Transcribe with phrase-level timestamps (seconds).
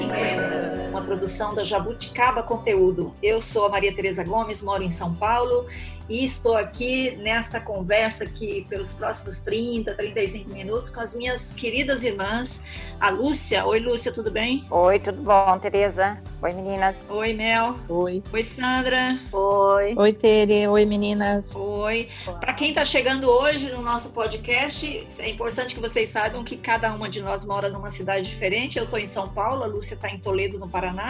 [1.11, 3.13] produção da Jabuticaba Conteúdo.
[3.21, 5.67] Eu sou a Maria Tereza Gomes, moro em São Paulo
[6.07, 12.03] e estou aqui nesta conversa aqui pelos próximos 30, 35 minutos com as minhas queridas
[12.03, 12.63] irmãs,
[12.99, 13.65] a Lúcia.
[13.65, 14.65] Oi, Lúcia, tudo bem?
[14.69, 16.17] Oi, tudo bom, Tereza?
[16.41, 16.95] Oi, meninas.
[17.07, 17.75] Oi, Mel.
[17.87, 18.23] Oi.
[18.33, 19.19] Oi, Sandra.
[19.31, 19.93] Oi.
[19.97, 20.67] Oi, Tere.
[20.67, 21.55] Oi, meninas.
[21.55, 22.09] Oi.
[22.39, 26.91] Para quem está chegando hoje no nosso podcast, é importante que vocês saibam que cada
[26.93, 28.77] uma de nós mora numa cidade diferente.
[28.77, 31.00] Eu estou em São Paulo, a Lúcia está em Toledo, no Paraná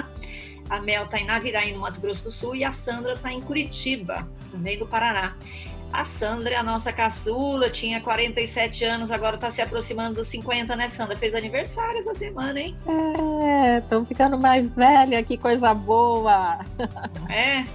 [0.70, 3.42] a Mel está em Naviraí, no Mato Grosso do Sul, e a Sandra está em
[3.42, 5.36] Curitiba, também do Paraná.
[5.92, 10.74] A Sandra é a nossa caçula, tinha 47 anos, agora está se aproximando dos 50,
[10.78, 11.18] né, Sandra?
[11.18, 12.78] Fez aniversário essa semana, hein?
[12.88, 16.60] É, estão ficando mais velha, que coisa boa!
[17.30, 17.66] É,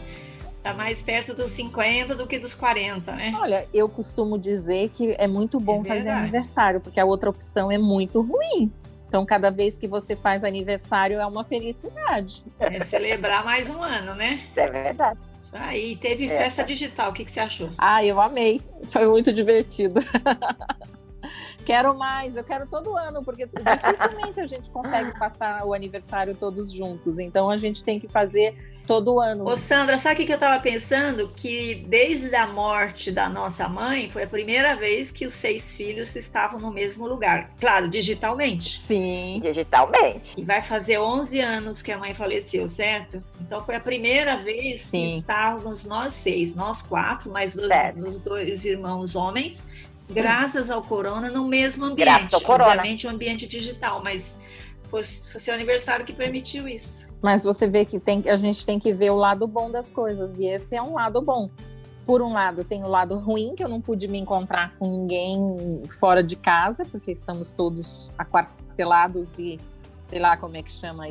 [0.63, 3.33] tá mais perto dos 50 do que dos 40, né?
[3.39, 7.71] Olha, eu costumo dizer que é muito bom é fazer aniversário, porque a outra opção
[7.71, 8.73] é muito ruim.
[9.17, 12.45] Então, cada vez que você faz aniversário é uma felicidade.
[12.61, 14.47] É celebrar mais um ano, né?
[14.55, 15.19] É verdade.
[15.55, 16.37] Aí, teve é.
[16.37, 17.71] festa digital, o que, que você achou?
[17.79, 18.61] Ah, eu amei.
[18.91, 20.01] Foi muito divertido.
[21.67, 26.73] quero mais, eu quero todo ano, porque dificilmente a gente consegue passar o aniversário todos
[26.73, 27.19] juntos.
[27.19, 29.45] Então, a gente tem que fazer todo ano.
[29.45, 31.29] Ô Sandra, sabe o que eu estava pensando?
[31.35, 36.15] Que desde a morte da nossa mãe, foi a primeira vez que os seis filhos
[36.15, 37.51] estavam no mesmo lugar.
[37.59, 38.81] Claro, digitalmente.
[38.81, 40.35] Sim, digitalmente.
[40.37, 43.21] E vai fazer 11 anos que a mãe faleceu, certo?
[43.41, 44.91] Então foi a primeira vez Sim.
[44.91, 49.67] que estávamos nós seis, nós quatro, mais dos, dos dois irmãos homens,
[50.09, 52.07] graças ao corona, no mesmo ambiente.
[52.07, 52.71] Graças ao corona.
[52.71, 54.39] Obviamente, um ambiente digital, mas
[54.89, 57.09] foi, foi seu aniversário que permitiu isso.
[57.23, 60.39] Mas você vê que tem, a gente tem que ver o lado bom das coisas,
[60.39, 61.51] e esse é um lado bom.
[62.05, 65.83] Por um lado, tem o lado ruim, que eu não pude me encontrar com ninguém
[65.99, 69.59] fora de casa, porque estamos todos aquartelados e
[70.09, 71.05] sei lá como é que chama,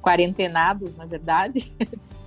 [0.00, 1.72] quarentenados, na verdade.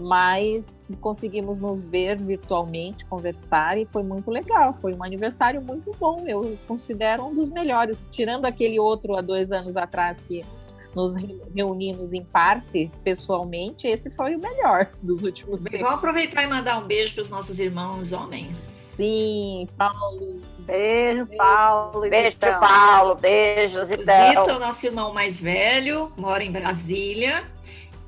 [0.00, 4.76] Mas conseguimos nos ver virtualmente, conversar e foi muito legal.
[4.80, 6.24] Foi um aniversário muito bom.
[6.26, 10.42] Eu considero um dos melhores, tirando aquele outro há dois anos atrás que
[10.94, 11.14] nos
[11.54, 16.78] reunimos em parte pessoalmente, esse foi o melhor dos últimos Vamos Vamos aproveitar e mandar
[16.78, 18.56] um beijo para os nossos irmãos homens.
[18.56, 20.40] Sim, Paulo.
[20.58, 22.00] Beijo, Paulo.
[22.00, 22.60] Beijo, Zitão.
[22.60, 23.14] Paulo.
[23.14, 24.28] Beijos, Zitão.
[24.28, 27.44] Zito é o nosso irmão mais velho, mora em Brasília.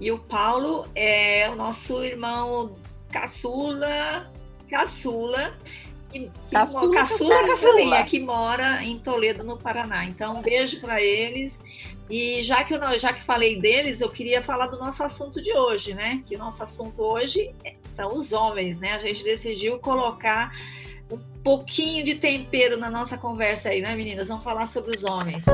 [0.00, 2.76] E o Paulo é o nosso irmão
[3.10, 4.30] caçula,
[4.68, 5.54] caçula,
[6.10, 10.04] que, caçula, caçula, caçulinha, que mora em Toledo, no Paraná.
[10.04, 11.64] Então, um beijo para eles.
[12.10, 15.52] E já que, eu, já que falei deles, eu queria falar do nosso assunto de
[15.52, 16.22] hoje, né?
[16.26, 17.54] Que o nosso assunto hoje
[17.86, 18.92] são os homens, né?
[18.94, 20.52] A gente decidiu colocar
[21.12, 24.28] um pouquinho de tempero na nossa conversa aí, né, meninas?
[24.28, 25.44] Vamos falar sobre os homens.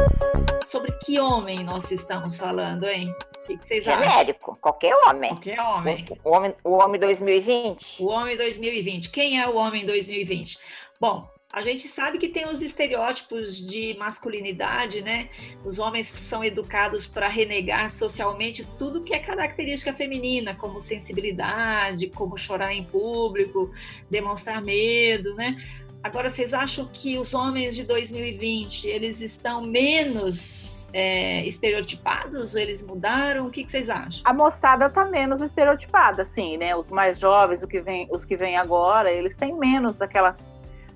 [0.68, 3.10] Sobre que homem nós estamos falando, hein?
[3.42, 4.60] O que, que vocês Genérico, acham?
[4.60, 5.30] qualquer homem.
[5.30, 6.04] Qualquer homem.
[6.22, 6.54] O, o, homem.
[6.62, 8.02] o homem 2020.
[8.02, 9.10] O homem 2020.
[9.10, 10.58] Quem é o homem 2020?
[11.00, 15.30] Bom, a gente sabe que tem os estereótipos de masculinidade, né?
[15.64, 22.36] Os homens são educados para renegar socialmente tudo que é característica feminina, como sensibilidade, como
[22.36, 23.70] chorar em público,
[24.10, 25.56] demonstrar medo, né?
[26.02, 32.54] Agora, vocês acham que os homens de 2020 eles estão menos é, estereotipados?
[32.54, 33.46] Eles mudaram?
[33.46, 34.22] O que, que, vocês acham?
[34.24, 36.76] A moçada está menos estereotipada, sim, né?
[36.76, 40.36] Os mais jovens, os que vêm, os que vêm agora, eles têm menos daquela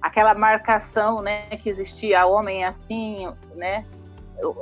[0.02, 3.84] aquela marcação, né, que existia, homem é assim, né,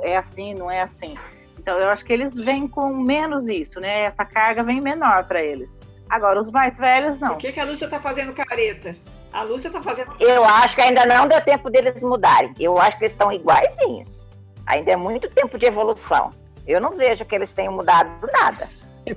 [0.03, 1.17] é assim, não é assim.
[1.57, 5.41] Então eu acho que eles vêm com menos isso, né, essa carga vem menor para
[5.41, 5.81] eles.
[6.07, 7.29] Agora os mais velhos não.
[7.29, 8.95] Por que, que a Lúcia está fazendo careta?
[9.31, 10.13] A Lúcia está fazendo.
[10.19, 12.53] Eu acho que ainda não deu tempo deles mudarem.
[12.59, 14.27] Eu acho que eles estão iguaizinhos.
[14.65, 16.31] Ainda é muito tempo de evolução.
[16.67, 18.69] Eu não vejo que eles tenham mudado nada.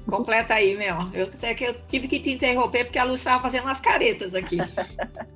[0.09, 0.97] Completa aí, meu.
[1.12, 4.35] Eu até que eu tive que te interromper porque a Lúcia estava fazendo umas caretas
[4.35, 4.59] aqui.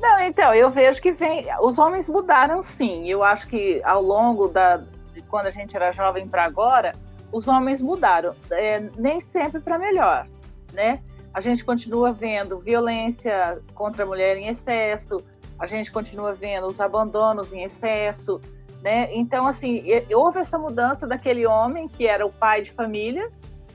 [0.00, 1.46] Não, então, eu vejo que vem.
[1.60, 3.08] Os homens mudaram sim.
[3.08, 4.76] Eu acho que ao longo da,
[5.12, 6.94] de quando a gente era jovem para agora,
[7.32, 8.34] os homens mudaram.
[8.50, 10.26] É, nem sempre para melhor,
[10.72, 11.00] né?
[11.34, 15.22] A gente continua vendo violência contra a mulher em excesso,
[15.58, 18.40] a gente continua vendo os abandonos em excesso,
[18.82, 19.08] né?
[19.12, 19.84] Então, assim,
[20.14, 23.30] houve essa mudança daquele homem que era o pai de família,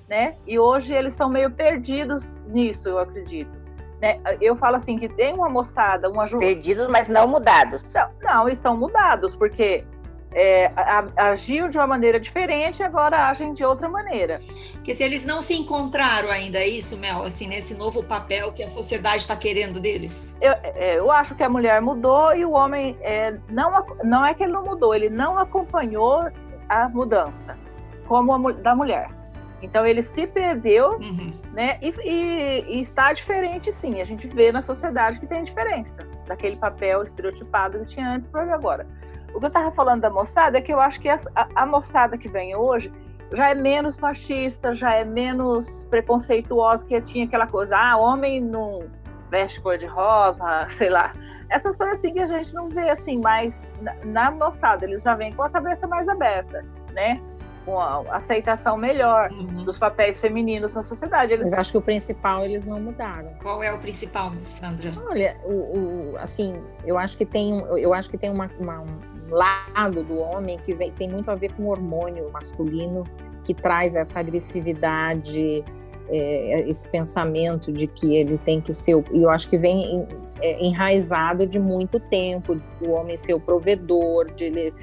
[0.07, 0.35] né?
[0.47, 3.62] E hoje eles estão meio perdidos nisso, eu acredito.
[4.03, 4.19] Né?
[4.41, 6.37] Eu falo assim que tem uma moçada, uma ju...
[6.37, 7.81] perdidos, mas não mudados.
[7.93, 9.85] Não, não, estão mudados porque
[10.33, 10.69] é,
[11.15, 14.41] agiam de uma maneira diferente e agora agem de outra maneira.
[14.83, 17.23] Quer dizer, eles não se encontraram ainda, é isso, Mel?
[17.23, 20.35] Assim, nesse novo papel que a sociedade está querendo deles?
[20.41, 24.33] Eu, é, eu acho que a mulher mudou e o homem é, não, não é
[24.33, 26.29] que ele não mudou, ele não acompanhou
[26.67, 27.57] a mudança
[28.05, 29.22] como a da mulher.
[29.63, 31.31] Então ele se perdeu, uhum.
[31.53, 31.79] né?
[31.81, 34.01] E, e, e, está diferente, sim.
[34.01, 38.53] A gente vê na sociedade que tem diferença daquele papel estereotipado que tinha antes para
[38.53, 38.85] agora.
[39.33, 41.17] O que eu estava falando da moçada é que eu acho que a,
[41.55, 42.91] a, moçada que vem hoje
[43.31, 48.87] já é menos machista, já é menos preconceituosa, que tinha aquela coisa, ah, homem não
[49.31, 51.13] veste cor de rosa, sei lá.
[51.49, 55.15] Essas coisas assim que a gente não vê assim mais na, na moçada, eles já
[55.15, 56.61] vêm com a cabeça mais aberta,
[56.91, 57.21] né?
[57.65, 59.63] Com a aceitação melhor uhum.
[59.63, 61.33] dos papéis femininos na sociedade.
[61.33, 61.49] Eles...
[61.49, 63.33] Mas acho que o principal eles não mudaram.
[63.41, 64.93] Qual é o principal, Sandra?
[65.07, 68.99] Olha, o, o assim, eu acho que tem, eu acho que tem uma, uma, um
[69.29, 73.03] lado do homem que vem, tem muito a ver com o hormônio masculino
[73.43, 75.63] que traz essa agressividade,
[76.09, 80.07] é, esse pensamento de que ele tem que ser, e eu acho que vem
[80.43, 84.73] é, enraizado de muito tempo, o homem ser o provedor, de ele,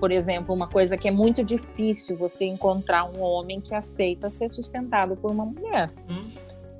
[0.00, 4.48] por exemplo, uma coisa que é muito difícil você encontrar um homem que aceita ser
[4.48, 5.92] sustentado por uma mulher.
[6.08, 6.32] Hum.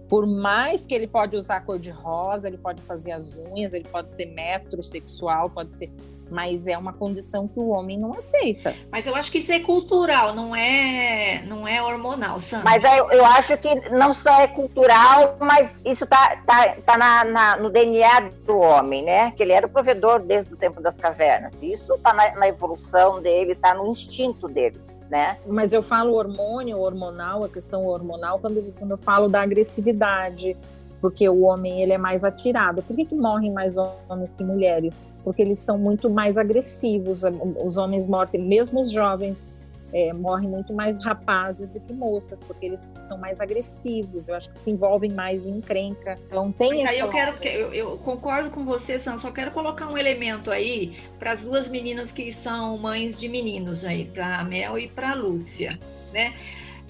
[0.09, 3.89] Por mais que ele pode usar cor de rosa, ele pode fazer as unhas, ele
[3.89, 5.91] pode ser metrosexual, pode ser
[6.31, 8.75] mas é uma condição que o homem não aceita.
[8.91, 12.65] Mas eu acho que isso é cultural, não é, não é hormonal, Sandra.
[12.65, 17.25] Mas eu, eu acho que não só é cultural, mas isso tá, tá, tá na,
[17.25, 19.31] na, no DNA do homem, né?
[19.33, 21.53] Que ele era o provedor desde o tempo das cavernas.
[21.63, 24.81] Isso tá na, na evolução dele, tá no instinto dele.
[25.11, 25.37] Né?
[25.47, 30.57] Mas eu falo hormônio, hormonal, a questão hormonal, quando, quando eu falo da agressividade,
[31.05, 32.83] porque o homem ele é mais atirado.
[32.83, 35.13] Por que, que morrem mais homens que mulheres?
[35.23, 37.25] Porque eles são muito mais agressivos.
[37.63, 39.55] Os homens morrem, mesmo os jovens,
[39.93, 44.31] é, morrem muito mais rapazes do que moças, porque eles são mais agressivos.
[44.31, 46.19] Eu acho que se envolvem mais em encrenca.
[46.27, 49.19] Então tem Mas aí eu quero, eu, eu, concordo com você, Sam.
[49.19, 53.85] Só quero colocar um elemento aí para as duas meninas que são mães de meninos
[53.85, 55.79] aí, para a Mel e para a Lúcia,
[56.15, 56.33] né?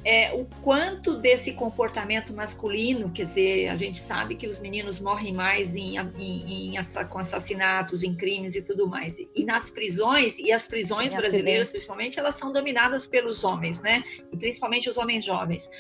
[0.05, 5.33] É, o quanto desse comportamento masculino, quer dizer, a gente sabe que os meninos morrem
[5.33, 9.19] mais em, em, em com assassinatos, em crimes e tudo mais.
[9.35, 11.71] E nas prisões, e as prisões brasileiras, acidentes.
[11.71, 14.05] principalmente, elas são dominadas pelos homens, né?
[14.31, 15.71] E principalmente os homens jovens.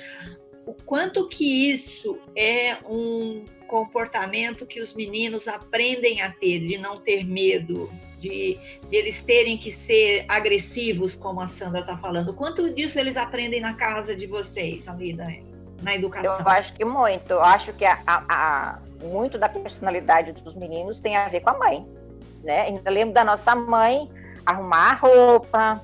[0.67, 6.99] O quanto que isso é um comportamento que os meninos aprendem a ter, de não
[6.99, 7.91] ter medo,
[8.25, 12.32] de, de eles terem que ser agressivos, como a Sandra está falando.
[12.32, 15.43] Quanto disso eles aprendem na casa de vocês, ali, né?
[15.82, 16.38] na educação?
[16.41, 17.31] Eu acho que muito.
[17.31, 21.50] Eu acho que a, a, a, muito da personalidade dos meninos tem a ver com
[21.50, 21.87] a mãe.
[22.43, 22.62] Né?
[22.62, 24.11] Ainda lembro da nossa mãe
[24.44, 25.81] arrumar a roupa,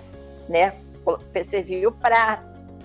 [0.48, 0.74] né?
[1.48, 2.42] Serviu para.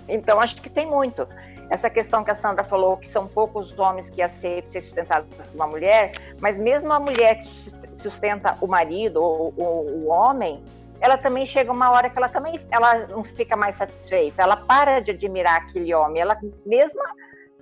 [0.07, 1.27] Então, acho que tem muito.
[1.69, 5.45] Essa questão que a Sandra falou, que são poucos homens que aceitam ser sustentados por
[5.55, 7.47] uma mulher, mas mesmo a mulher que
[7.97, 10.61] sustenta o marido ou, ou, o homem,
[10.99, 14.99] ela também chega uma hora que ela também ela não fica mais satisfeita, ela para
[14.99, 17.03] de admirar aquele homem, ela mesma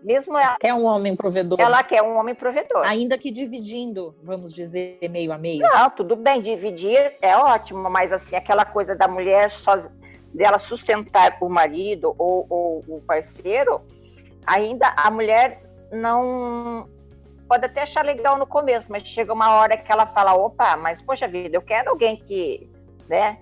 [0.04, 1.60] mesmo ela quer um homem provedor.
[1.60, 2.86] Ela quer um homem provedor.
[2.86, 5.62] Ainda que dividindo, vamos dizer, meio a meio.
[5.62, 9.82] Não, tudo bem, dividir é ótimo, mas assim, aquela coisa da mulher só
[10.34, 13.82] dela sustentar o marido ou, ou o parceiro,
[14.46, 16.90] ainda a mulher não
[17.48, 21.02] pode até achar legal no começo, mas chega uma hora que ela fala, opa, mas
[21.02, 22.70] poxa vida, eu quero alguém que,
[23.08, 23.38] né,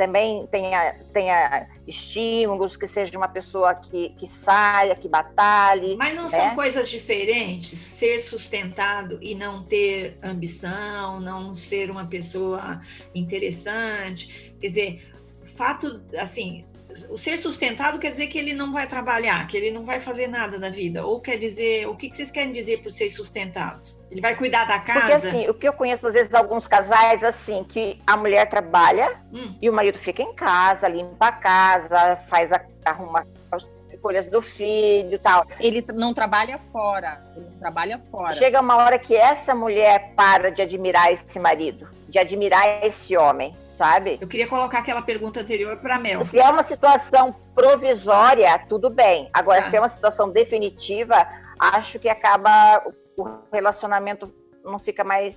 [0.00, 5.94] também tenha, tenha estímulos, que seja uma pessoa que, que saia, que batalhe.
[5.94, 6.30] Mas não né?
[6.30, 12.80] são coisas diferentes ser sustentado e não ter ambição, não ser uma pessoa
[13.14, 14.54] interessante.
[14.58, 16.64] Quer dizer, o fato, assim,
[17.08, 20.26] o ser sustentado quer dizer que ele não vai trabalhar, que ele não vai fazer
[20.26, 21.04] nada na vida.
[21.04, 23.80] Ou quer dizer, o que vocês querem dizer por ser sustentado?
[24.10, 25.00] Ele vai cuidar da casa?
[25.00, 29.16] Porque assim, o que eu conheço às vezes alguns casais assim, que a mulher trabalha
[29.32, 29.54] hum.
[29.60, 34.40] e o marido fica em casa, limpa a casa, faz a, arruma as escolhas do
[34.40, 35.46] filho e tal.
[35.60, 38.32] Ele não trabalha fora, ele trabalha fora.
[38.34, 43.56] Chega uma hora que essa mulher para de admirar esse marido, de admirar esse homem
[43.80, 44.18] sabe?
[44.20, 46.22] Eu queria colocar aquela pergunta anterior para Mel.
[46.26, 49.30] Se é uma situação provisória, tudo bem.
[49.32, 49.70] Agora, tá.
[49.70, 51.26] se é uma situação definitiva,
[51.58, 52.82] acho que acaba
[53.16, 54.30] o relacionamento
[54.62, 55.34] não fica mais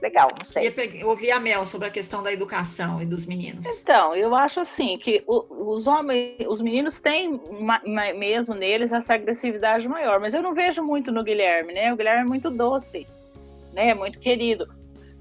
[0.00, 0.68] legal, não sei.
[0.68, 3.66] Eu ia ouvir a Mel sobre a questão da educação e dos meninos.
[3.66, 7.40] Então, eu acho assim que os homens, os meninos têm
[8.16, 11.92] mesmo neles essa agressividade maior, mas eu não vejo muito no Guilherme, né?
[11.92, 13.04] O Guilherme é muito doce,
[13.72, 13.94] né?
[13.94, 14.68] Muito querido.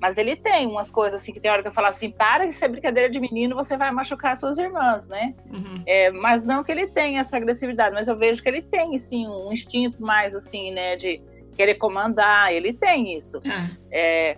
[0.01, 2.53] Mas ele tem umas coisas assim que tem hora que eu falo assim, para de
[2.53, 5.33] ser brincadeira de menino, você vai machucar suas irmãs, né?
[5.51, 5.83] Uhum.
[5.85, 9.27] É, mas não que ele tenha essa agressividade, mas eu vejo que ele tem, sim,
[9.27, 11.21] um instinto mais assim, né, de
[11.55, 13.41] querer comandar, ele tem isso.
[13.45, 13.69] Ah.
[13.91, 14.37] É,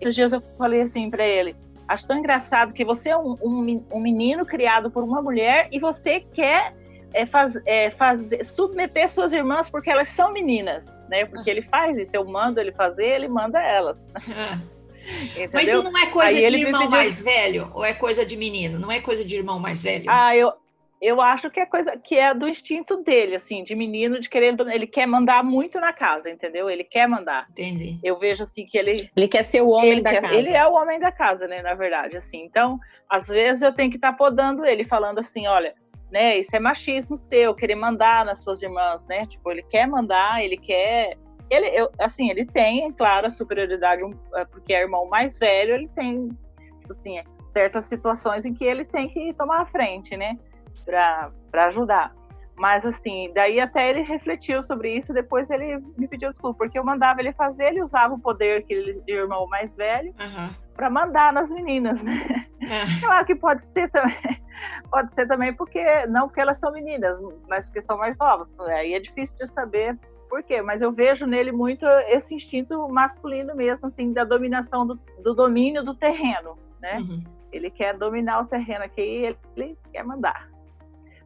[0.00, 1.56] esses dias eu falei assim para ele,
[1.88, 5.80] acho tão engraçado que você é um, um, um menino criado por uma mulher e
[5.80, 6.74] você quer
[7.12, 11.24] é, faz, é, fazer, submeter suas irmãs porque elas são meninas, né?
[11.24, 13.98] Porque ele faz isso, eu mando ele fazer, ele manda elas.
[15.52, 16.90] Mas isso não é coisa Aí de irmão pediu...
[16.90, 18.78] mais velho ou é coisa de menino?
[18.78, 20.06] Não é coisa de irmão mais velho?
[20.08, 20.52] Ah, eu,
[21.00, 24.56] eu acho que é coisa que é do instinto dele, assim, de menino, de querer.
[24.72, 26.70] Ele quer mandar muito na casa, entendeu?
[26.70, 27.46] Ele quer mandar.
[27.50, 27.98] Entendi.
[28.02, 29.10] Eu vejo assim que ele.
[29.14, 30.34] Ele quer ser o homem da quer, casa.
[30.34, 31.60] Ele é o homem da casa, né?
[31.62, 32.42] Na verdade, assim.
[32.44, 35.74] Então, às vezes eu tenho que estar tá podando ele, falando assim: olha,
[36.10, 36.38] né?
[36.38, 39.26] Isso é machismo seu, querer mandar nas suas irmãs, né?
[39.26, 41.18] Tipo, ele quer mandar, ele quer.
[41.50, 44.02] Ele, eu, assim, ele tem, claro, a superioridade,
[44.34, 46.28] é, porque é irmão mais velho, ele tem,
[46.80, 50.38] tipo assim, certas situações em que ele tem que tomar a frente, né?
[50.84, 52.14] Para ajudar.
[52.56, 56.84] Mas assim, daí até ele refletiu sobre isso, depois ele me pediu desculpa, porque eu
[56.84, 60.50] mandava ele fazer, ele usava o poder que ele de irmão mais velho uhum.
[60.74, 62.46] para mandar nas meninas, né?
[62.60, 62.86] É.
[63.00, 64.16] Claro que pode ser também,
[64.90, 68.50] pode ser também porque não porque elas são meninas, mas porque são mais novas.
[68.60, 69.98] Aí é difícil de saber
[70.36, 75.00] por quê, mas eu vejo nele muito esse instinto masculino mesmo, assim, da dominação do,
[75.22, 76.98] do domínio do terreno, né?
[76.98, 77.24] Uhum.
[77.50, 80.50] Ele quer dominar o terreno aqui, ele, ele quer mandar.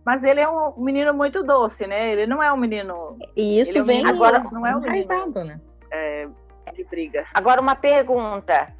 [0.04, 2.12] Mas ele é um menino muito doce, né?
[2.12, 3.18] Ele não é um menino.
[3.36, 5.60] E isso é um vem agora não é um menino né?
[5.90, 6.28] É,
[6.72, 7.26] de briga.
[7.34, 8.72] Agora uma pergunta: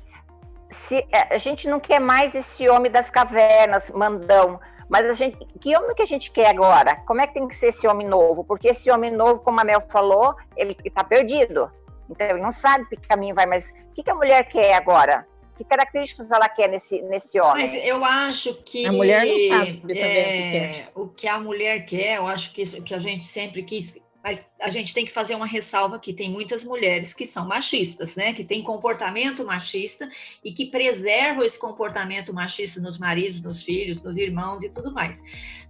[0.71, 5.38] se é, a gente não quer mais esse homem das cavernas, mandão, mas a gente,
[5.61, 6.97] que homem que a gente quer agora?
[7.06, 8.42] Como é que tem que ser esse homem novo?
[8.42, 11.70] Porque esse homem novo, como a Mel falou, ele está perdido.
[12.11, 15.25] Então ele não sabe que caminho vai, mas o que, que a mulher quer agora?
[15.56, 17.68] Que características ela quer nesse, nesse homem?
[17.68, 18.85] Mas eu acho que.
[18.85, 22.92] A mulher não sabe é, o que a mulher quer, eu acho que isso que
[22.92, 23.97] a gente sempre quis.
[24.23, 28.17] Mas a gente tem que fazer uma ressalva que tem muitas mulheres que são machistas,
[28.17, 28.35] né?
[28.35, 30.11] Que têm comportamento machista
[30.45, 35.23] e que preservam esse comportamento machista nos maridos, nos filhos, nos irmãos e tudo mais.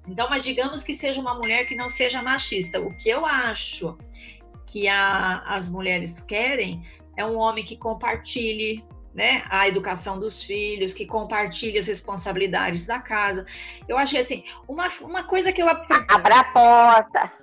[0.07, 2.80] Então, mas digamos que seja uma mulher que não seja machista.
[2.80, 3.97] O que eu acho
[4.66, 6.83] que a, as mulheres querem
[7.16, 12.99] é um homem que compartilhe né, a educação dos filhos, que compartilhe as responsabilidades da
[12.99, 13.45] casa.
[13.88, 17.39] Eu achei assim, uma, uma coisa que eu abra a porta.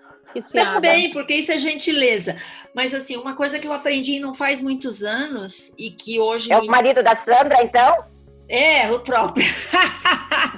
[0.52, 2.36] Também, porque isso é gentileza.
[2.74, 6.52] Mas assim, uma coisa que eu aprendi não faz muitos anos e que hoje.
[6.52, 6.68] É me...
[6.68, 8.06] o marido da Sandra, então?
[8.50, 9.46] É, o próprio.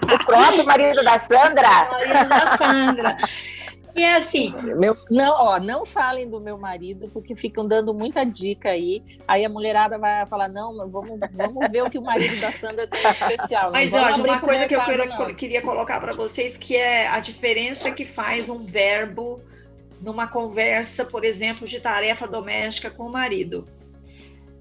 [0.03, 1.87] o próprio marido da Sandra?
[1.87, 3.17] O marido da Sandra.
[3.95, 4.53] E é assim.
[4.77, 9.03] Meu, não, ó, não falem do meu marido, porque ficam dando muita dica aí.
[9.27, 12.87] Aí a mulherada vai falar: não, vamos, vamos ver o que o marido da Sandra
[12.87, 13.71] tem especial.
[13.71, 17.91] Mas olha, uma coisa que eu quero, queria colocar para vocês que é a diferença
[17.91, 19.41] que faz um verbo
[20.01, 23.67] numa conversa, por exemplo, de tarefa doméstica com o marido.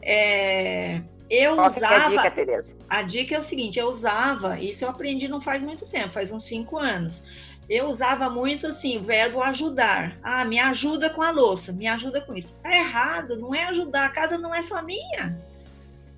[0.03, 1.95] É, eu Qual usava.
[1.95, 5.63] É a, dica, a dica é o seguinte: eu usava, isso eu aprendi não faz
[5.63, 7.25] muito tempo, faz uns cinco anos
[7.69, 10.19] eu usava muito assim, o verbo ajudar.
[10.23, 12.55] Ah, me ajuda com a louça, me ajuda com isso.
[12.63, 15.39] Tá errado, não é ajudar, a casa não é só minha.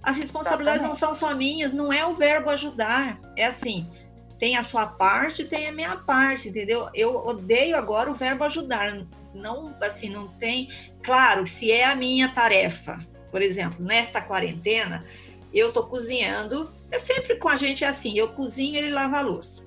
[0.02, 3.18] As responsabilidades não são só minhas, não é o verbo ajudar.
[3.36, 3.90] É assim,
[4.40, 6.88] tem a sua parte, tem a minha parte, entendeu?
[6.94, 9.06] Eu odeio agora o verbo ajudar.
[9.34, 10.70] Não, assim, não tem.
[11.02, 15.04] Claro, se é a minha tarefa, por exemplo, nesta quarentena,
[15.52, 16.70] eu tô cozinhando.
[16.90, 19.62] É sempre com a gente é assim, eu cozinho, ele lava a louça.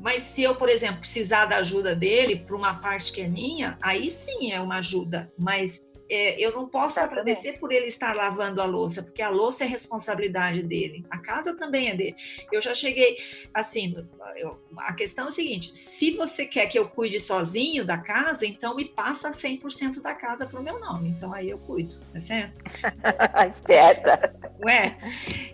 [0.00, 3.76] Mas se eu, por exemplo, precisar da ajuda dele para uma parte que é minha,
[3.82, 5.30] aí sim é uma ajuda.
[5.36, 7.12] Mas é, eu não posso Exatamente.
[7.12, 11.56] agradecer por ele estar lavando a louça, porque a louça é responsabilidade dele, a casa
[11.56, 12.16] também é dele.
[12.50, 13.18] Eu já cheguei
[13.52, 13.94] assim,
[14.36, 18.46] eu, a questão é o seguinte: se você quer que eu cuide sozinho da casa,
[18.46, 21.10] então me passa 100% da casa para o meu nome.
[21.10, 22.62] Então aí eu cuido, tá certo?
[23.48, 24.34] Esperta.
[24.64, 24.96] Ué?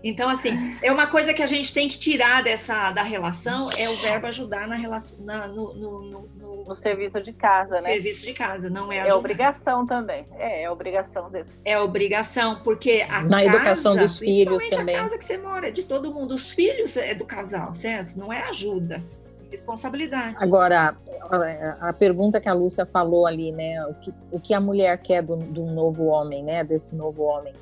[0.03, 3.89] Então, assim, é uma coisa que a gente tem que tirar dessa da relação é
[3.89, 7.93] o verbo ajudar na relação, na, no, no, no no serviço de casa, né?
[7.93, 10.27] Serviço de casa, não é É obrigação também.
[10.37, 11.49] É, é obrigação dele.
[11.65, 14.97] É obrigação, porque a Na casa, educação dos filhos também.
[14.97, 16.35] a casa que você mora, é de todo mundo.
[16.35, 18.17] Os filhos é do casal, certo?
[18.17, 19.03] Não é ajuda.
[19.51, 20.37] Responsabilidade.
[20.39, 20.97] Agora,
[21.31, 23.87] a, a pergunta que a Lúcia falou ali, né?
[23.87, 26.65] O que, o que a mulher quer do, do novo homem, né?
[26.65, 27.55] Desse novo homem.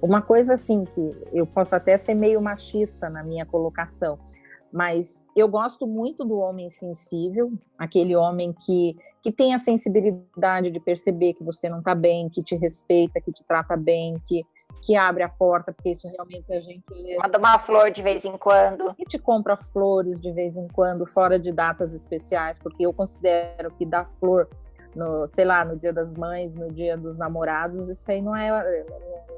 [0.00, 4.18] Uma coisa assim que eu posso até ser meio machista na minha colocação,
[4.72, 10.80] mas eu gosto muito do homem sensível, aquele homem que que tem a sensibilidade de
[10.80, 14.42] perceber que você não está bem, que te respeita, que te trata bem, que,
[14.82, 17.20] que abre a porta, porque isso realmente é gentileza.
[17.20, 18.94] Manda uma flor de vez em quando.
[18.94, 23.70] Que te compra flores de vez em quando, fora de datas especiais, porque eu considero
[23.72, 24.48] que dar flor
[24.96, 28.84] no, sei lá, no dia das mães, no dia dos namorados, isso aí não é,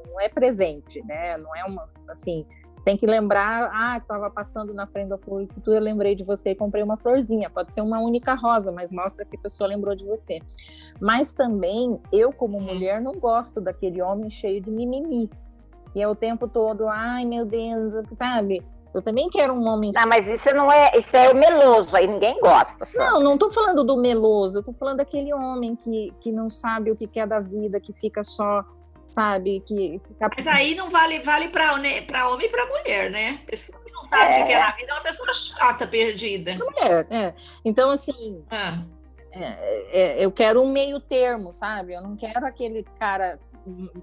[0.08, 1.36] não é presente, né?
[1.38, 2.46] Não é uma, assim,
[2.84, 6.54] tem que lembrar, ah, estava passando na frente da floricultura, eu lembrei de você e
[6.54, 7.48] comprei uma florzinha.
[7.48, 10.40] Pode ser uma única rosa, mas mostra que a pessoa lembrou de você.
[11.00, 12.64] Mas também, eu como uhum.
[12.64, 15.30] mulher, não gosto daquele homem cheio de mimimi,
[15.92, 18.64] que é o tempo todo, ai meu Deus, sabe?
[18.94, 19.90] Eu também quero um homem.
[19.94, 22.84] Não, mas isso não é, isso é o meloso, aí ninguém gosta.
[22.84, 22.98] Só.
[22.98, 26.90] Não, não estou falando do meloso, eu estou falando daquele homem que, que não sabe
[26.90, 28.64] o que quer da vida, que fica só
[29.14, 29.60] sabe?
[29.60, 30.00] Que.
[30.36, 33.40] Mas aí não vale vale para né, homem e para mulher, né?
[33.46, 34.42] Pessoa que não sabe é.
[34.42, 36.56] o que é na vida é uma pessoa chata, perdida.
[36.76, 37.34] É, é.
[37.64, 38.82] Então, assim, ah.
[39.32, 41.94] é, é, eu quero um meio termo, sabe?
[41.94, 43.38] Eu não quero aquele cara.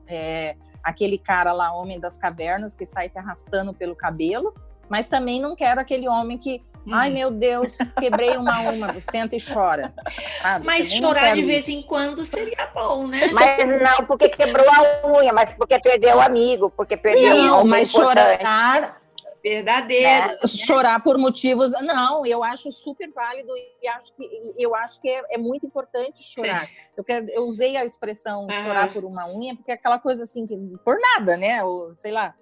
[0.08, 4.54] É, aquele cara lá, homem das cavernas, que sai te arrastando pelo cabelo,
[4.88, 7.14] mas também não quero aquele homem que Ai, uhum.
[7.14, 9.94] meu Deus, quebrei uma uma, senta e chora.
[10.42, 10.66] Sabe?
[10.66, 11.80] Mas chorar de vez isso.
[11.80, 13.28] em quando seria bom, né?
[13.32, 17.92] Mas não porque quebrou a unha, mas porque perdeu o amigo, porque perdeu Isso, mas
[17.92, 19.00] chorar
[19.44, 20.04] verdadeiro.
[20.04, 20.28] Né?
[20.28, 20.48] né?
[20.48, 21.72] Chorar por motivos.
[21.82, 26.22] Não, eu acho super válido e acho que, eu acho que é, é muito importante
[26.22, 26.70] chorar.
[26.96, 30.46] Eu, quero, eu usei a expressão chorar por uma unha, porque é aquela coisa assim,
[30.46, 31.64] que, por nada, né?
[31.64, 32.36] Ou, sei lá.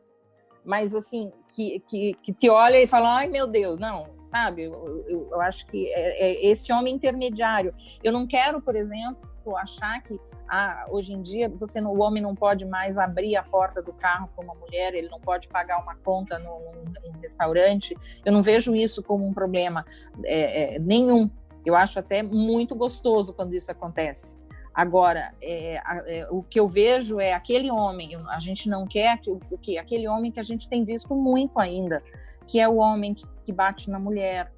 [0.65, 4.63] Mas assim, que, que, que te olha e fala, ai meu Deus, não, sabe?
[4.63, 7.73] Eu, eu, eu acho que é, é, esse homem intermediário.
[8.03, 9.17] Eu não quero, por exemplo,
[9.55, 10.19] achar que
[10.49, 14.29] ah, hoje em dia você o homem não pode mais abrir a porta do carro
[14.33, 16.71] para uma mulher, ele não pode pagar uma conta num,
[17.05, 17.95] num restaurante.
[18.23, 19.85] Eu não vejo isso como um problema
[20.23, 21.29] é, é, nenhum.
[21.65, 24.37] Eu acho até muito gostoso quando isso acontece.
[24.73, 29.35] Agora, é, é, o que eu vejo é aquele homem, a gente não quer que,
[29.61, 32.01] que aquele homem que a gente tem visto muito ainda,
[32.45, 34.51] que é o homem que, que bate na mulher,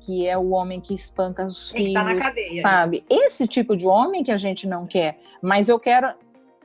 [0.00, 2.62] que é o homem que espanca os filhos, tá cadeia, né?
[2.62, 3.04] sabe?
[3.10, 3.18] Né?
[3.26, 6.14] Esse tipo de homem que a gente não quer, mas eu quero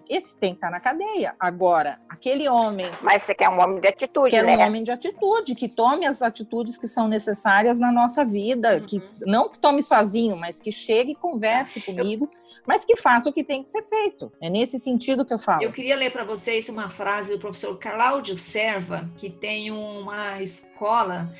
[0.10, 1.36] esse tem que estar tá na cadeia.
[1.40, 2.90] Agora, aquele homem.
[3.02, 4.56] Mas você quer um homem de atitude, quer né?
[4.56, 8.86] um homem de atitude, que tome as atitudes que são necessárias na nossa vida, uhum.
[8.86, 12.62] que não que tome sozinho, mas que chegue e converse comigo, eu...
[12.66, 14.32] mas que faça o que tem que ser feito.
[14.40, 15.64] É nesse sentido que eu falo.
[15.64, 21.34] Eu queria ler para vocês uma frase do professor Cláudio Serva, que tem uma escola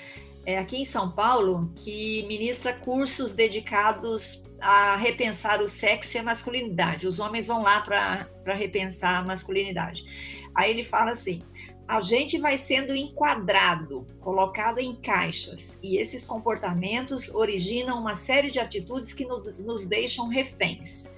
[0.46, 6.24] é, aqui em São Paulo que ministra cursos dedicados a repensar o sexo e a
[6.24, 7.08] masculinidade.
[7.08, 10.06] Os homens vão lá para repensar a masculinidade.
[10.54, 11.42] Aí ele fala assim:
[11.88, 18.60] a gente vai sendo enquadrado, colocado em caixas, e esses comportamentos originam uma série de
[18.60, 21.14] atitudes que nos, nos deixam reféns.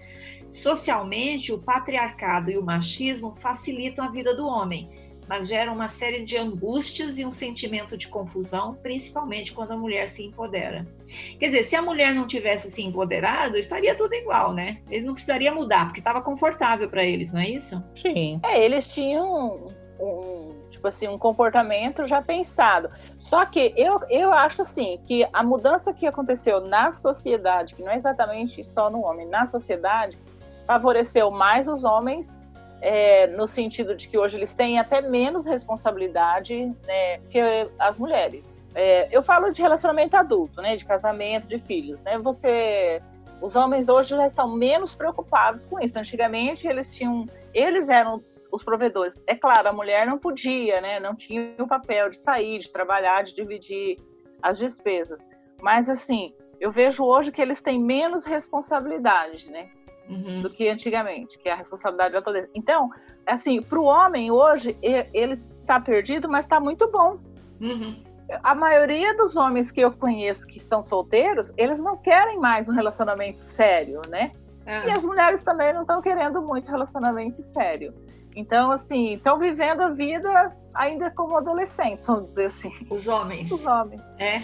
[0.50, 4.90] Socialmente, o patriarcado e o machismo facilitam a vida do homem
[5.28, 10.08] mas gera uma série de angústias e um sentimento de confusão, principalmente quando a mulher
[10.08, 10.88] se empodera.
[11.40, 14.82] Quer dizer, se a mulher não tivesse se empoderado, estaria tudo igual, né?
[14.90, 17.84] Ele não precisaria mudar, porque estava confortável para eles, não é isso?
[17.96, 18.40] Sim.
[18.44, 22.90] É, eles tinham um, tipo assim, um comportamento já pensado.
[23.18, 27.92] Só que eu, eu acho assim que a mudança que aconteceu na sociedade, que não
[27.92, 30.18] é exatamente só no homem, na sociedade,
[30.66, 32.38] favoreceu mais os homens
[32.82, 37.40] é, no sentido de que hoje eles têm até menos responsabilidade né, que
[37.80, 38.68] as mulheres.
[38.76, 42.04] É, eu falo de relacionamento adulto, né, de casamento, de filhos.
[42.04, 43.02] Né, você,
[43.42, 45.98] os homens hoje já estão menos preocupados com isso.
[45.98, 49.22] Antigamente eles tinham, eles eram os provedores.
[49.26, 53.24] É claro, a mulher não podia, né, não tinha o papel de sair, de trabalhar,
[53.24, 53.98] de dividir
[54.42, 55.28] as despesas.
[55.60, 59.70] Mas assim, eu vejo hoje que eles têm menos responsabilidade, né?
[60.10, 60.41] Uhum.
[60.41, 62.50] do que antigamente, que é a responsabilidade da toda.
[62.54, 62.89] Então,
[63.26, 67.20] assim, para o homem hoje, ele está perdido, mas está muito bom.
[67.60, 68.04] Uhum.
[68.43, 72.74] A maioria dos homens que eu conheço que são solteiros, eles não querem mais um
[72.74, 74.32] relacionamento sério, né?
[74.65, 74.86] Ah.
[74.86, 77.93] E as mulheres também não estão querendo muito relacionamento sério.
[78.36, 82.72] Então, assim, estão vivendo a vida ainda como adolescentes, vamos dizer assim.
[82.89, 83.52] Os homens.
[83.52, 84.02] Os homens.
[84.20, 84.43] É.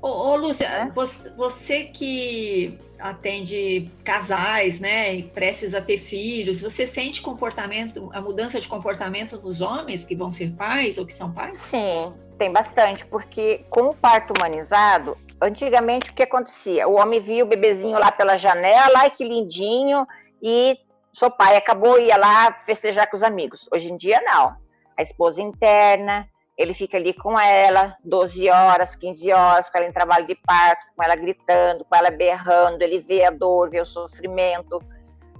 [0.00, 0.90] Ô, ô Lúcia, é?
[0.90, 8.20] você, você, que atende casais, né, e prestes a ter filhos, você sente comportamento, a
[8.20, 11.62] mudança de comportamento dos homens que vão ser pais ou que são pais?
[11.62, 16.88] Sim, tem bastante, porque com o parto humanizado, antigamente o que acontecia?
[16.88, 20.06] O homem via o bebezinho lá pela janela, ai que lindinho,
[20.42, 20.78] e
[21.12, 23.68] seu pai acabou, ia lá festejar com os amigos.
[23.72, 24.56] Hoje em dia, não.
[24.96, 29.92] A esposa interna, ele fica ali com ela 12 horas, 15 horas, com ela em
[29.92, 33.86] trabalho de parto, com ela gritando, com ela berrando, ele vê a dor, vê o
[33.86, 34.80] sofrimento,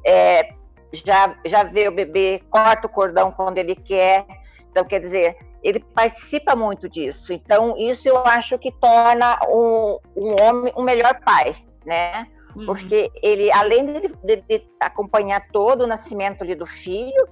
[0.05, 0.49] é,
[0.93, 4.27] já, já vê o bebê, corta o cordão quando ele quer.
[4.71, 7.33] Então, quer dizer, ele participa muito disso.
[7.33, 12.27] Então, isso eu acho que torna um, um homem um melhor pai, né?
[12.57, 12.67] Uhum.
[12.67, 17.29] Porque ele, além de, de, de, acompanhar todo o nascimento ali do filho,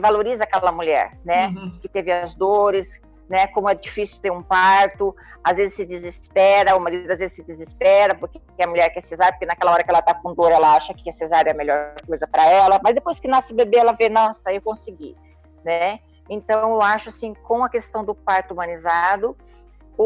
[0.00, 1.48] valoriza aquela mulher, né?
[1.48, 1.78] Uhum.
[1.80, 3.00] Que teve as dores,
[3.32, 3.46] né?
[3.46, 7.42] Como é difícil ter um parto, às vezes se desespera, o marido às vezes se
[7.42, 10.76] desespera porque a mulher quer cesárea, porque naquela hora que ela está com dor, ela
[10.76, 13.56] acha que a cesárea é a melhor coisa para ela, mas depois que nasce o
[13.56, 15.16] bebê, ela vê, nossa, eu consegui,
[15.64, 16.00] né?
[16.28, 19.34] Então, eu acho assim, com a questão do parto humanizado,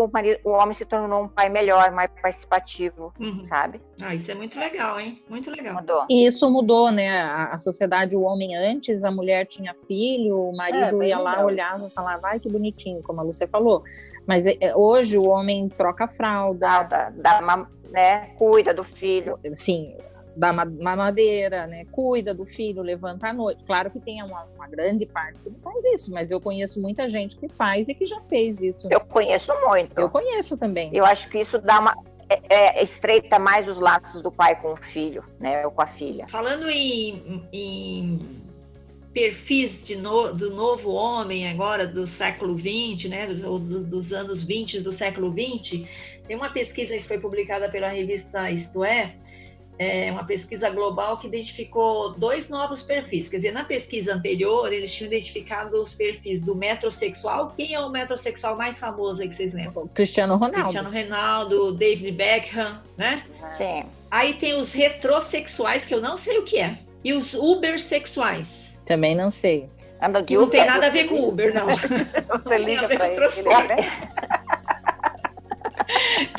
[0.05, 3.45] o, marido, o homem se tornou um pai melhor, mais participativo, uhum.
[3.47, 3.81] sabe?
[4.01, 5.23] Ah, isso é muito legal, hein?
[5.29, 5.75] Muito legal.
[5.75, 6.07] Mudou.
[6.09, 7.21] E isso mudou, né?
[7.21, 11.31] A, a sociedade, o homem antes, a mulher tinha filho, o marido é, ia lá,
[11.31, 11.47] legal.
[11.47, 13.83] olhava e falava, ai, que bonitinho, como a Lúcia falou.
[14.27, 16.69] Mas é, é hoje o homem troca fralda.
[16.69, 19.39] Fralda, dá uma, né, cuida do filho.
[19.53, 19.97] Sim,
[20.37, 21.85] dá mamadeira, né?
[21.91, 23.65] Cuida do filho, levanta à noite.
[23.65, 27.09] Claro que tem uma, uma, grande parte que não faz isso, mas eu conheço muita
[27.09, 28.87] gente que faz e que já fez isso.
[28.91, 29.99] Eu conheço muito.
[29.99, 30.91] Eu conheço também.
[30.95, 31.97] Eu acho que isso dá uma
[32.29, 35.65] é, é, estreita mais os laços do pai com o filho, né?
[35.65, 36.27] Ou com a filha.
[36.29, 38.37] Falando em, em
[39.17, 44.81] perfis no, do novo homem agora do século XX, né, do, do, dos anos 20
[44.81, 45.89] do século XX,
[46.27, 49.15] tem uma pesquisa que foi publicada pela revista Isto É,
[49.79, 53.29] é, uma pesquisa global que identificou dois novos perfis.
[53.29, 57.53] Quer dizer, na pesquisa anterior, eles tinham identificado os perfis do metrosexual.
[57.57, 59.89] Quem é o metrosexual mais famoso aí que vocês lembram?
[59.89, 60.71] Cristiano Ronaldo.
[60.71, 63.25] Cristiano Ronaldo, David Beckham, né?
[63.59, 63.89] Sim.
[64.11, 66.79] Aí tem os retrosexuais, que eu não sei o que é.
[67.05, 68.81] E os ubersexuais.
[68.85, 69.69] Também não sei.
[70.01, 71.67] Anda de Uber, não tem nada a ver com Uber, não.
[72.45, 73.27] Você liga para ele.
[73.29, 73.37] que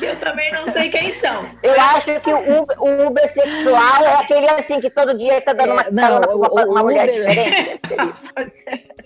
[0.08, 1.48] eu também não sei quem são.
[1.62, 5.52] Eu acho que o Uber, o Uber sexual é aquele assim que todo dia está
[5.52, 7.28] dando uma é, não, o, uma, uma mulher Uber...
[7.28, 7.88] diferente.
[7.88, 8.98] Deve ser isso.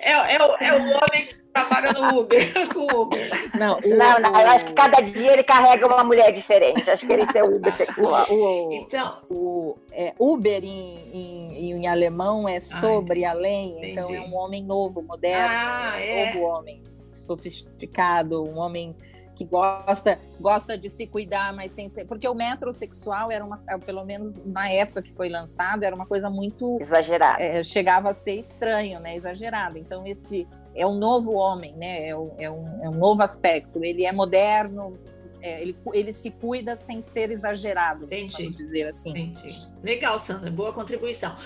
[0.00, 3.30] É, é, o, é o homem que trabalha no Uber, com Uber.
[3.58, 6.88] Não, o, não, não, eu acho que cada dia ele carrega uma mulher diferente.
[6.90, 8.26] Acho que ele é Uber sexual.
[8.30, 13.72] O, então, o é, Uber em, em, em, alemão é sobre, Ai, além.
[13.72, 13.92] Entendi.
[13.92, 16.32] Então é um homem novo, moderno, ah, um é.
[16.32, 18.96] novo homem, sofisticado, um homem
[19.38, 22.04] que gosta gosta de se cuidar, mas sem ser.
[22.06, 26.28] Porque o metrosexual era uma, pelo menos na época que foi lançado, era uma coisa
[26.28, 26.76] muito.
[26.80, 27.40] Exagerada.
[27.40, 29.16] É, chegava a ser estranho, né?
[29.16, 29.78] Exagerado.
[29.78, 32.08] Então, esse é um novo homem, né?
[32.08, 33.84] É um, é um, é um novo aspecto.
[33.84, 34.98] Ele é moderno,
[35.40, 38.36] é, ele, ele se cuida sem ser exagerado, Entendi.
[38.36, 39.10] vamos dizer assim.
[39.10, 39.56] Entendi.
[39.82, 41.36] Legal, Sandra, boa contribuição.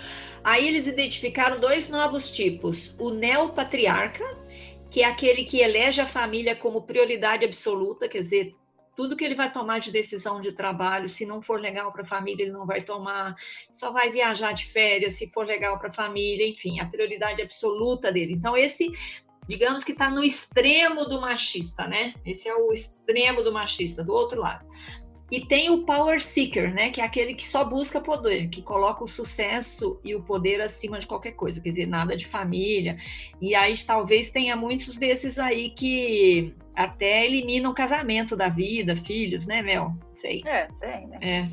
[0.42, 4.24] Aí eles identificaram dois novos tipos: o neopatriarca
[4.92, 8.55] que é aquele que elege a família como prioridade absoluta, quer dizer,
[8.94, 12.05] tudo que ele vai tomar de decisão de trabalho, se não for legal para a
[12.05, 13.35] família, ele não vai tomar,
[13.72, 18.12] só vai viajar de férias, se for legal para a família, enfim, a prioridade absoluta
[18.12, 18.35] dele.
[18.35, 18.92] Então, esse,
[19.48, 22.12] digamos que está no extremo do machista, né?
[22.22, 24.66] Esse é o extremo do machista, do outro lado.
[25.33, 29.03] E tem o power seeker, né, que é aquele que só busca poder, que coloca
[29.03, 32.99] o sucesso e o poder acima de qualquer coisa, quer dizer, nada de família.
[33.40, 39.47] E aí talvez tenha muitos desses aí que até eliminam o casamento da vida, filhos,
[39.47, 39.97] né, Mel?
[40.16, 40.42] Sei.
[40.45, 41.18] É, tem, né?
[41.23, 41.49] É.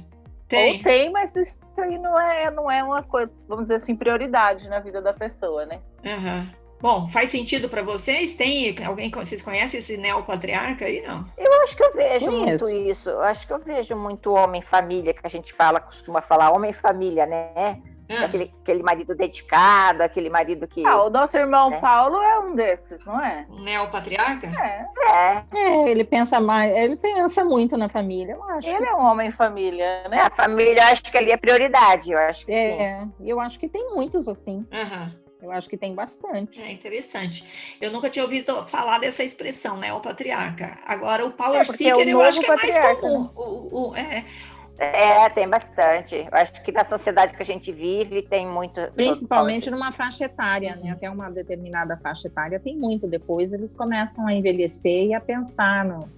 [0.50, 0.78] Tem.
[0.78, 4.68] Ou tem, mas isso aí não é, não é uma coisa, vamos dizer assim, prioridade
[4.68, 5.80] na vida da pessoa, né?
[6.04, 6.52] Uhum.
[6.82, 8.34] Bom, faz sentido para vocês?
[8.34, 11.26] Tem alguém que vocês conhecem esse neopatriarca aí, não?
[11.38, 12.66] Eu acho que eu vejo Conheço.
[12.66, 13.10] muito isso.
[13.10, 17.82] Eu acho que eu vejo muito homem-família, que a gente fala, costuma falar homem-família, né?
[18.10, 18.26] Ah.
[18.26, 20.84] Aquele, aquele marido dedicado, aquele marido que.
[20.84, 21.80] Ah, o nosso irmão né?
[21.80, 23.46] Paulo é um desses, não é?
[23.48, 24.48] Um neopatriarca?
[24.48, 24.86] É.
[25.06, 25.44] é.
[25.54, 28.68] É, ele pensa mais, ele pensa muito na família, eu acho.
[28.68, 30.22] Ele é um homem família, né?
[30.22, 33.12] A família acho que ali é prioridade, eu acho que é, sim.
[33.24, 34.66] eu acho que tem muitos assim.
[34.72, 35.04] Aham.
[35.04, 35.29] Uhum.
[35.42, 36.62] Eu acho que tem bastante.
[36.62, 37.46] É interessante.
[37.80, 39.94] Eu nunca tinha ouvido falar dessa expressão, né?
[39.94, 40.78] O patriarca.
[40.86, 43.24] Agora, o power é, seeker, é eu acho que é mais comum.
[43.24, 43.30] Né?
[43.36, 44.26] O, o, é.
[44.78, 46.16] é, tem bastante.
[46.16, 48.82] Eu acho que na sociedade que a gente vive tem muito.
[48.96, 50.92] Principalmente numa faixa etária, né?
[50.92, 53.08] Até uma determinada faixa etária tem muito.
[53.08, 56.10] Depois eles começam a envelhecer e a pensar no,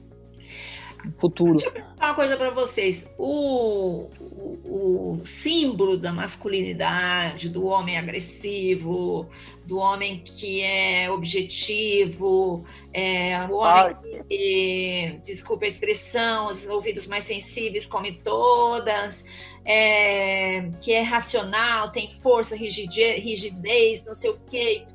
[1.13, 1.53] futuro.
[1.53, 3.11] Deixa eu perguntar uma coisa para vocês.
[3.17, 9.27] O, o, o, símbolo da masculinidade, do homem agressivo,
[9.65, 13.95] do homem que é objetivo, é, o homem
[14.29, 19.25] que, desculpa a expressão, os ouvidos mais sensíveis come todas,
[19.65, 24.85] é, que é racional, tem força, rigidez, rigidez não sei o quê.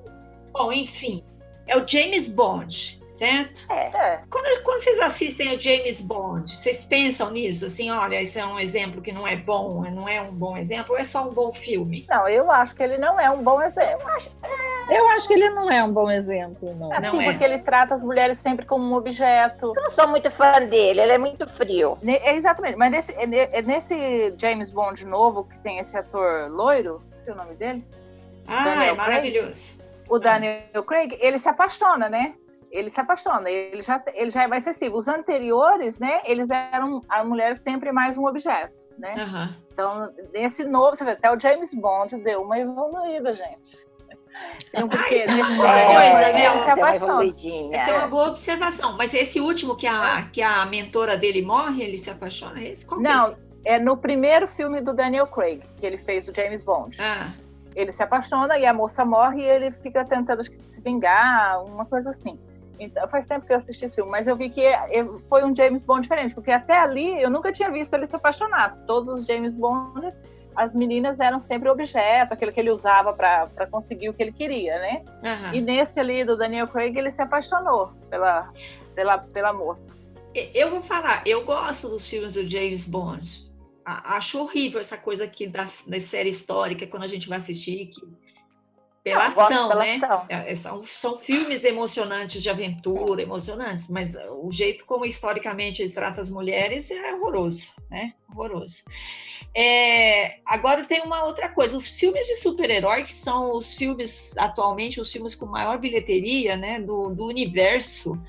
[0.52, 1.22] Bom, enfim,
[1.66, 3.70] é o James Bond, certo?
[3.72, 3.90] É.
[3.96, 4.20] É.
[4.30, 7.66] Quando, quando vocês assistem o James Bond, vocês pensam nisso?
[7.66, 10.92] Assim, olha, isso é um exemplo que não é bom, não é um bom exemplo,
[10.92, 12.04] ou é só um bom filme?
[12.08, 14.06] Não, eu acho que ele não é um bom exemplo.
[14.90, 16.92] Eu acho que ele não é um bom exemplo, não.
[16.92, 17.24] Assim, Não é.
[17.32, 19.72] porque ele trata as mulheres sempre como um objeto.
[19.74, 21.98] Eu não sou muito fã dele, ele é muito frio.
[22.02, 25.96] Ne- é exatamente, mas nesse, é ne- é nesse James Bond novo, que tem esse
[25.96, 27.84] ator loiro, esqueci o nome dele,
[28.46, 28.96] Ah, Daniel é Craig?
[29.08, 29.74] maravilhoso.
[30.08, 32.34] o Daniel Craig, ele se apaixona, né?
[32.76, 34.96] Ele se apaixona, ele já, ele já é mais sensível.
[34.98, 39.14] Os anteriores, né, eles eram a mulher sempre mais um objeto, né?
[39.16, 39.56] Aham.
[39.72, 43.78] Então, nesse novo, você vê, até o James Bond deu uma evoluída, gente.
[44.68, 46.58] Então, Ah, isso é uma boa coisa, ele né?
[46.58, 47.34] se Deu uma apaixona.
[47.72, 48.92] Essa é uma boa observação.
[48.96, 52.60] Mas esse último que a, que a mentora dele morre, ele se apaixona?
[52.60, 52.84] É esse?
[52.86, 53.36] Qual é Não, esse?
[53.64, 57.00] é no primeiro filme do Daniel Craig, que ele fez o James Bond.
[57.00, 57.32] Ah,
[57.74, 61.62] Ele se apaixona e a moça morre e ele fica tentando acho que, se vingar,
[61.64, 62.38] uma coisa assim.
[62.78, 65.54] Então, faz tempo que eu assisti esse filme, mas eu vi que é- foi um
[65.54, 68.70] James Bond diferente, porque até ali eu nunca tinha visto ele se apaixonar.
[68.86, 70.12] Todos os James Bond,
[70.54, 74.78] as meninas eram sempre objeto, aquilo que ele usava para conseguir o que ele queria,
[74.78, 75.04] né?
[75.24, 75.54] aham.
[75.54, 78.50] E nesse ali do Daniel Craig, ele se apaixonou pela,
[78.94, 79.86] pela, pela moça.
[80.54, 83.46] Eu vou falar, eu gosto dos filmes do James Bond.
[83.84, 88.00] Acho horrível essa coisa aqui da, da série histórica, quando a gente vai assistir, que,
[89.06, 90.00] pela Não, ação, pela né?
[90.02, 90.26] ação.
[90.28, 96.20] É, São, são filmes emocionantes de aventura, emocionantes, mas o jeito como historicamente ele trata
[96.20, 98.14] as mulheres é horroroso, né?
[98.28, 98.82] Horroroso.
[99.54, 105.00] É, agora tem uma outra coisa: os filmes de super-herói, que são os filmes, atualmente,
[105.00, 108.20] os filmes com maior bilheteria né, do, do universo,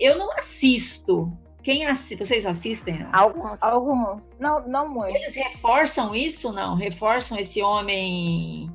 [0.00, 1.30] eu não assisto.
[1.62, 2.24] Quem assiste?
[2.24, 3.06] Vocês assistem?
[3.12, 5.14] Alguns Alguns, não, não muito.
[5.14, 6.76] Eles reforçam isso, não?
[6.76, 8.70] Reforçam esse homem.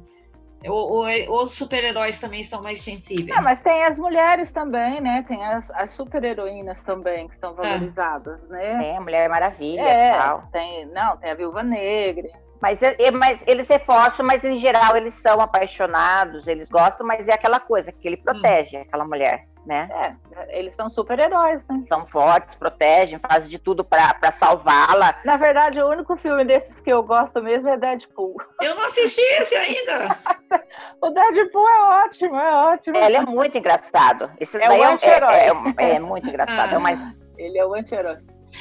[0.66, 3.38] Ou, ou, ou os super-heróis também estão mais sensíveis?
[3.38, 5.24] Ah, mas tem as mulheres também, né?
[5.28, 8.96] Tem as, as super-heroínas também que são valorizadas, né?
[8.96, 10.44] é, Mulher Maravilha É, e tal.
[10.52, 12.30] tem, não, tem a Viúva Negra.
[12.62, 17.28] Mas, é- é- mas eles reforçam, mas em geral eles são apaixonados, eles gostam, mas
[17.28, 19.88] é aquela coisa que ele protege aquela mulher, né?
[20.36, 21.84] É, eles são super-heróis, né?
[21.88, 25.16] São fortes, protegem, fazem de tudo pra pra salvá-la.
[25.24, 28.36] Na verdade, o único filme desses que eu gosto mesmo é Deadpool.
[28.62, 30.18] Eu não assisti esse ainda.
[31.02, 32.98] O Deadpool é ótimo, é ótimo.
[32.98, 34.32] Ele é muito engraçado.
[34.40, 35.36] Esse É daí o é, anti-herói.
[35.36, 36.74] é, é- é muito engraçado.
[36.74, 36.98] É o mais
[37.38, 38.18] Ele é o anti-herói.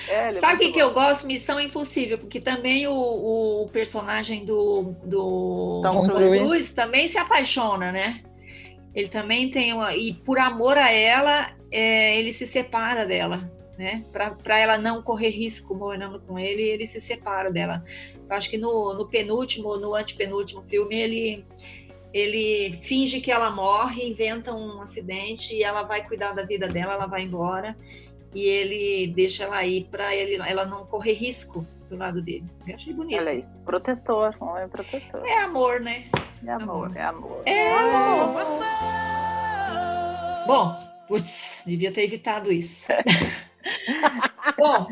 [0.09, 0.79] É, é Sabe o que, bom.
[0.79, 1.27] eu gosto?
[1.27, 2.93] Missão Impossível, porque também o,
[3.63, 6.39] o personagem do, do Tom Tom Cruise.
[6.39, 8.23] Cruise também se apaixona, né?
[8.95, 9.95] Ele também tem uma.
[9.95, 14.05] E por amor a ela, é, ele se separa dela, né?
[14.13, 17.85] Para ela não correr risco morando com ele, ele se separa dela.
[18.29, 21.45] Eu acho que no, no penúltimo, no antepenúltimo filme, ele.
[22.15, 26.95] Ele finge que ela morre, inventa um acidente e ela vai cuidar da vida dela,
[26.95, 27.77] ela vai embora
[28.37, 32.45] e ele deixa ela ir para ela não correr risco do lado dele.
[32.69, 33.19] Eu achei bonito.
[33.19, 35.27] Olha aí, protetor, um homem protetor.
[35.27, 36.05] É amor, né?
[36.45, 37.43] É amor, é amor.
[37.47, 38.47] É amor.
[40.47, 40.77] Bom,
[41.09, 42.87] putz, devia ter evitado isso.
[44.57, 44.87] Bom,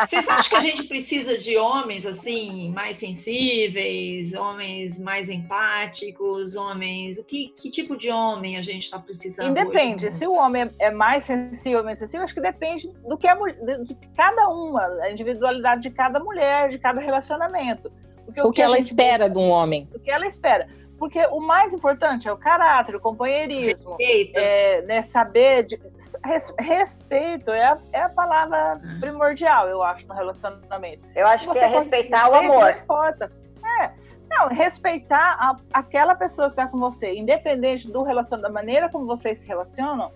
[0.00, 7.18] vocês acham que a gente precisa de homens assim mais sensíveis, homens mais empáticos, homens?
[7.18, 9.50] O que, que tipo de homem a gente está precisando?
[9.50, 10.10] Independe.
[10.12, 13.34] Se o homem é mais sensível ou menos sensível, acho que depende do que a
[13.34, 17.90] mulher, de cada uma, a individualidade de cada mulher, de cada relacionamento.
[18.24, 19.88] Porque O que ela espera de um homem.
[19.94, 20.68] o que ela espera.
[20.98, 24.36] Porque o mais importante é o caráter, o companheirismo, Respeito.
[24.36, 25.62] é, né, saber.
[25.64, 25.80] De,
[26.24, 28.98] res- respeito é a, é a palavra Hum.
[29.00, 31.02] primordial, eu acho, no relacionamento.
[31.14, 32.72] Eu acho que Você é consegue respeitar o amor.
[32.72, 33.32] Não importa.
[33.80, 33.90] É.
[34.28, 39.06] Não, respeitar a- aquela pessoa que está com você, independente do relacionamento, da maneira como
[39.06, 40.10] vocês se relacionam,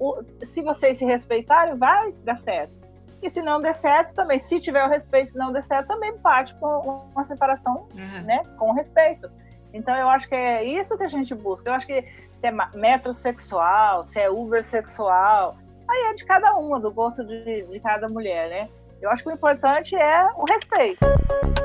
[0.00, 2.72] o- se vocês se respeitarem, vai dar certo.
[3.22, 6.16] E se não der certo, também, se tiver o respeito, se não der certo, também
[6.18, 8.22] parte com uma separação Aham.
[8.22, 9.30] né, com respeito.
[9.72, 11.70] Então eu acho que é isso que a gente busca.
[11.70, 12.04] Eu acho que
[12.34, 15.56] se é metrosexual, se é ubersexual,
[15.88, 18.68] aí é de cada uma, do gosto de, de cada mulher, né?
[19.00, 21.04] Eu acho que o importante é o respeito.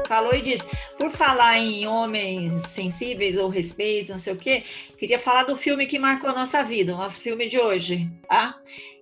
[0.08, 0.68] Falou e disse,
[0.98, 4.64] por falar em homens sensíveis ou respeito, não sei o quê,
[4.98, 8.56] queria falar do filme que marcou a nossa vida, o nosso filme de hoje, tá?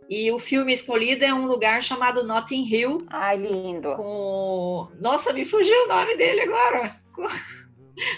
[0.09, 3.95] E o filme escolhido é um lugar chamado Notting Hill, Ai, lindo.
[3.95, 4.87] com...
[4.99, 6.95] Nossa, me fugiu o nome dele agora.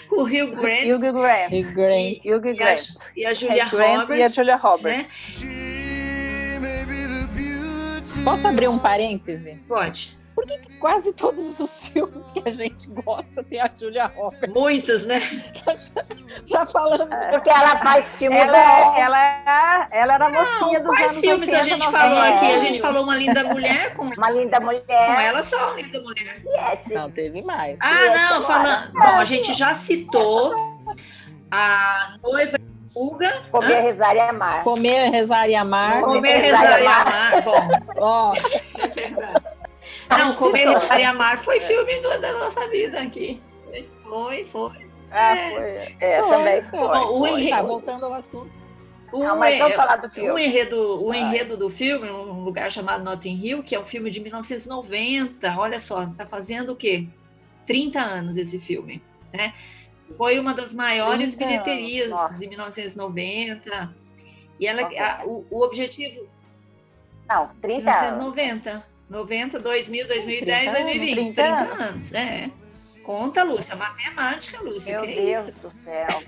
[0.08, 1.52] Com, o Hugh Grant Hugh Grant.
[1.52, 2.24] Hugh Grant.
[2.24, 2.88] Hugh e a, Grant.
[3.16, 4.18] e a Julia Grant Roberts.
[4.18, 4.60] e a Julia né?
[4.62, 5.44] Roberts.
[8.24, 9.60] Posso abrir um parêntese?
[9.68, 10.17] Pode.
[10.80, 14.52] Quase todos os filmes que a gente gosta tem a Julia Roberts.
[14.54, 15.20] Muitos, né?
[16.44, 17.08] Já falando.
[17.30, 18.96] Porque ela faz filme ela, bom.
[18.96, 21.98] É, ela, é, ela era a mocinha dos quais anos filmes 80, a gente 90.
[21.98, 22.44] falou aqui?
[22.46, 22.60] A É.
[22.60, 24.84] gente falou Uma Linda Mulher com, Uma linda com mulher.
[25.24, 26.42] ela só, Uma Linda Mulher.
[26.44, 26.86] Yes.
[26.94, 27.76] Não, teve mais.
[27.80, 28.92] Ah, Essa não, falando.
[28.92, 30.54] Bom, a gente já citou
[31.50, 32.58] a noiva
[32.94, 33.42] fuga.
[33.50, 33.82] Comer, Hã?
[33.82, 34.62] rezar e amar.
[34.64, 36.00] Comer, rezar e amar.
[36.02, 37.42] Comer, rezar e amar.
[37.42, 38.32] Bom, Ó,
[38.78, 39.44] é verdade.
[40.10, 43.40] Não, Comer, rezar e amar foi filme do- da nossa vida aqui.
[44.02, 44.88] Foi, foi.
[45.10, 45.50] Ah, É.
[45.50, 45.96] foi.
[46.00, 46.78] É, também foi.
[46.80, 47.30] Bom, o foi.
[47.40, 48.50] enredo- tá, voltando ao assunto.
[49.10, 50.44] O, Não, mas vamos falar do o filme.
[50.44, 54.20] enredo, o enredo do filme, um lugar chamado Notting Hill, que é um filme de
[54.20, 55.54] 1990.
[55.58, 57.06] Olha só, está fazendo o quê?
[57.66, 59.54] 30 anos esse filme, né?
[60.16, 63.94] Foi uma das maiores 30 anos, bilheterias de 1990.
[64.60, 66.26] E ela, a- o, o objetivo,
[67.28, 68.24] Não, 30 anos.
[69.08, 72.12] 1990, 90, 2000, 2010, 30 anos, 2020, 30 30 anos.
[72.12, 72.50] É.
[73.02, 75.52] Conta, Lúcia, matemática, Lúcia, Meu que Deus é isso?
[75.60, 76.22] do céu.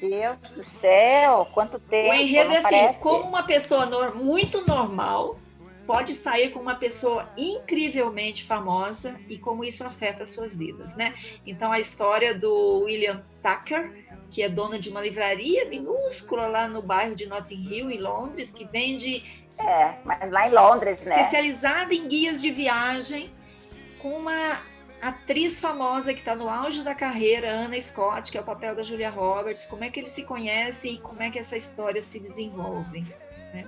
[0.00, 1.48] Meu Deus do céu.
[1.52, 2.10] Quanto tempo.
[2.10, 3.00] O enredo é assim, parece?
[3.00, 5.38] como uma pessoa nor- muito normal
[5.86, 11.12] pode sair com uma pessoa incrivelmente famosa e como isso afeta as suas vidas, né?
[11.46, 13.92] Então a história do William Tucker,
[14.30, 18.50] que é dono de uma livraria minúscula lá no bairro de Notting Hill, em Londres,
[18.50, 21.14] que vende É, mas lá em Londres, né?
[21.14, 23.32] especializada em guias de viagem,
[24.00, 24.60] com uma
[25.00, 28.82] atriz famosa que está no auge da carreira, Anna Scott, que é o papel da
[28.82, 29.66] Julia Roberts.
[29.66, 33.04] Como é que eles se conhecem e como é que essa história se desenvolve?
[33.52, 33.66] né?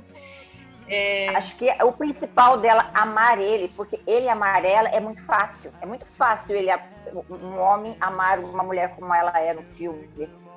[0.87, 5.73] É, Acho que o principal dela amar ele, porque ele amar ela é muito fácil.
[5.81, 6.71] É muito fácil ele
[7.31, 10.09] um homem amar uma mulher como ela é no filme,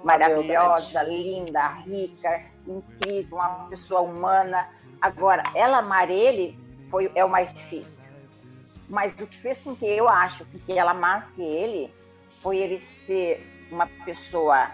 [0.04, 4.70] maravilhosa, linda, rica, incrível, uma pessoa humana.
[5.02, 6.58] Agora, ela amar ele
[6.90, 7.98] foi é o mais difícil.
[8.90, 11.94] Mas o que fez com que eu acho que ela amasse ele
[12.42, 14.72] foi ele ser uma pessoa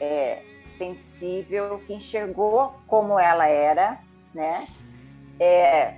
[0.00, 0.42] é,
[0.78, 3.98] sensível, que enxergou como ela era,
[4.32, 4.66] né?
[5.40, 5.96] É,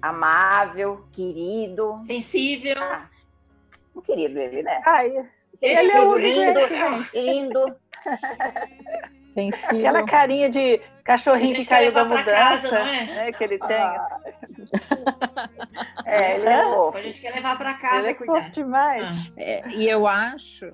[0.00, 2.00] amável, querido.
[2.06, 2.76] sensível.
[2.78, 3.08] Ah,
[3.94, 4.80] um querido ele, né?
[4.84, 5.28] Ai,
[5.62, 7.20] Ele ele é o lindo, gente.
[7.20, 7.76] lindo.
[9.28, 9.78] Sensível.
[9.88, 13.04] Aquela carinha de cachorrinho que caiu da casa, mudança, não é?
[13.06, 13.76] né, que ele tem.
[13.76, 14.20] Ah,
[16.04, 16.98] É, ele é fofo.
[16.98, 18.50] A gente quer levar para ele casa é cuidar.
[18.50, 19.02] demais.
[19.02, 20.70] Ah, É, e eu acho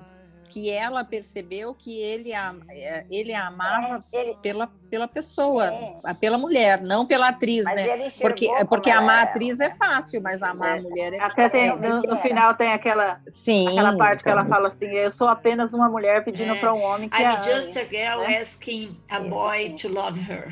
[0.48, 5.96] que ela percebeu que ele a, é, ele a amava Ele, pela, pela pessoa, É.
[6.04, 8.10] a- pela mulher, não pela atriz, mas né?
[8.20, 9.30] Porque, porque amar a era.
[9.30, 10.78] atriz é fácil, mas amar É.
[10.78, 14.42] a mulher é Até tem, no, no final tem aquela, Sim, aquela parte que ela
[14.42, 16.58] então, fala assim, eu sou apenas uma mulher pedindo É.
[16.60, 17.44] para um homem que a I'm ame.
[17.44, 18.38] just a girl né?
[18.40, 20.48] asking a boy to love her.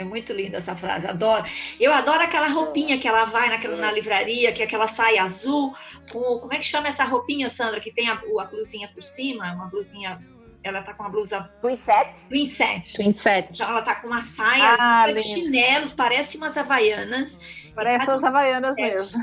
[0.00, 1.44] É muito linda essa frase, adoro.
[1.78, 5.74] Eu adoro aquela roupinha que ela vai naquela, na livraria, que é aquela saia azul,
[6.10, 9.52] com, como é que chama essa roupinha, Sandra, que tem a, a blusinha por cima,
[9.52, 10.18] uma blusinha,
[10.64, 12.14] ela tá com uma blusa Twin set.
[12.30, 12.94] twin set.
[12.94, 13.50] Twin set.
[13.52, 17.38] Então ela tá com uma saia Ah, azul, de chinelos, parece umas havaianas.
[17.74, 18.94] Parece tá as havaianas É.
[18.94, 19.22] mesmo.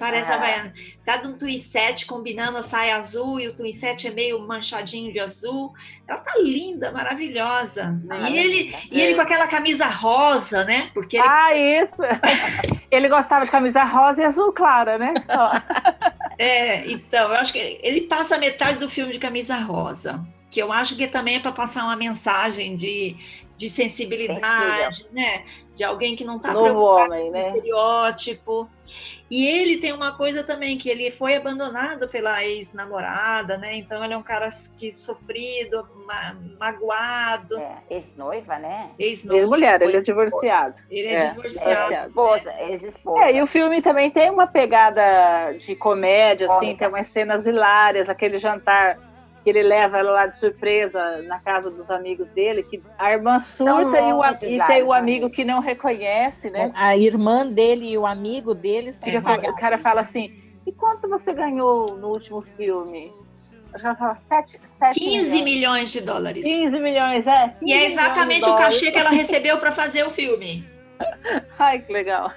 [0.00, 0.36] Parece Ah.
[0.36, 0.72] havaiana.
[1.04, 4.40] Tá de um twin set combinando a saia azul e o twin set é meio
[4.40, 5.74] manchadinho de azul.
[6.08, 8.00] Ela tá linda, maravilhosa.
[8.08, 10.90] Ah, e ele, e ele com aquela camisa rosa, né?
[10.94, 11.96] Porque ele Ah, isso!
[12.90, 15.14] Ele gostava de camisa rosa e azul clara, né?
[15.24, 15.48] Só.
[16.42, 20.72] É, então, eu acho que ele passa metade do filme de camisa rosa, que eu
[20.72, 23.14] acho que também é para passar uma mensagem de,
[23.60, 25.44] de sensibilidade, né?
[25.74, 26.80] De alguém que não está preocupado
[27.12, 27.46] homem, com né?
[27.48, 28.66] estereótipo.
[29.30, 33.76] E ele tem uma coisa também, que ele foi abandonado pela ex-namorada, né?
[33.76, 38.88] Então ele é um cara que sofrido, ma- magoado, É, ex-noiva, né?
[38.98, 39.42] ex-noivo.
[39.42, 40.80] Ex-mulher, ele é divorciado.
[40.90, 41.92] Ele é, É, divorciado.
[41.92, 43.24] Ex-esposa, ex-esposa.
[43.24, 46.78] É, e o filme também tem uma pegada de comédia, assim, Cômica.
[46.78, 48.98] tem umas cenas hilárias, aquele jantar
[49.42, 53.38] que ele leva ela lá de surpresa na casa dos amigos dele, que a irmã
[53.38, 56.70] surta e, o, e tem o amigo que não reconhece, né?
[56.74, 60.32] A irmã dele e o amigo deles com- o cara fala assim,
[60.66, 63.12] e quanto você ganhou no último filme?
[63.72, 65.44] Acho que ela fala, sete, sete 15 milhões.
[65.44, 66.44] milhões de dólares.
[66.44, 67.48] 15 milhões, é.
[67.60, 68.92] 15 E é exatamente o cachê dólares.
[68.92, 70.68] que ela recebeu para fazer o filme.
[71.58, 72.32] Ai, que legal.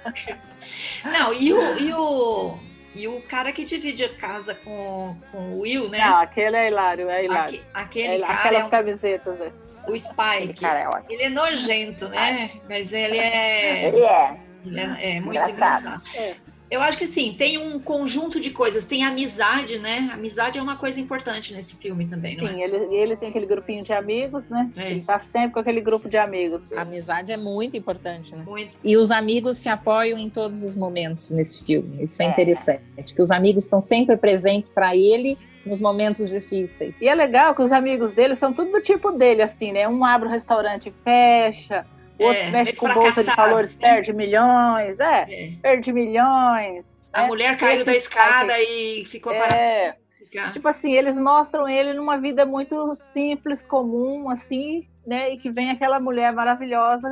[1.04, 2.54] Não, e o, e o,
[2.94, 5.98] e o cara que divide a casa com, com o Will, né?
[5.98, 7.60] Não, aquele é hilário, é hilário.
[7.60, 9.52] Aque- aquele É, cara aquelas é um- camisetas, né?
[9.86, 10.64] o Spike.
[10.64, 10.86] é.
[11.10, 12.50] Ele é nojento, né?
[12.68, 14.36] Mas ele é, Ele é.
[14.64, 15.82] ele é, é muito Engraçado.
[15.82, 16.36] engraçado.
[16.74, 16.76] É.
[16.76, 18.84] Eu acho que assim, tem um conjunto de coisas.
[18.84, 20.10] Tem amizade, né?
[20.12, 22.64] Amizade é uma coisa importante nesse filme também, não Sim, é?
[22.64, 24.70] ele, ele tem aquele grupinho de amigos, né?
[24.76, 24.90] É.
[24.90, 26.62] Ele tá sempre com aquele grupo de amigos.
[26.72, 28.42] A amizade é muito importante, né?
[28.46, 28.76] Muito.
[28.82, 32.02] E os amigos se apoiam em todos os momentos nesse filme.
[32.02, 32.28] Isso é, É.
[32.30, 32.82] interessante.
[33.14, 37.00] Que os amigos estão sempre presentes para ele nos momentos difíceis.
[37.00, 39.88] E é legal que os amigos dele são tudo do tipo dele, assim, né?
[39.88, 41.86] Um abre o restaurante e fecha,
[42.18, 43.80] o outro é, mexe com bolsa de valores, né?
[43.80, 47.10] perde milhões, é, é, perde milhões.
[47.12, 47.26] A né?
[47.26, 50.04] mulher caiu da escada e ficou é, parada.
[50.52, 55.32] Tipo assim, eles mostram ele numa vida muito simples, comum, assim, né?
[55.32, 57.08] E que vem aquela mulher maravilhosa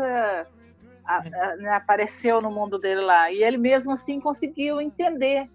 [1.04, 3.30] a, a, né, apareceu no mundo dele lá.
[3.30, 5.48] E ele mesmo assim conseguiu entender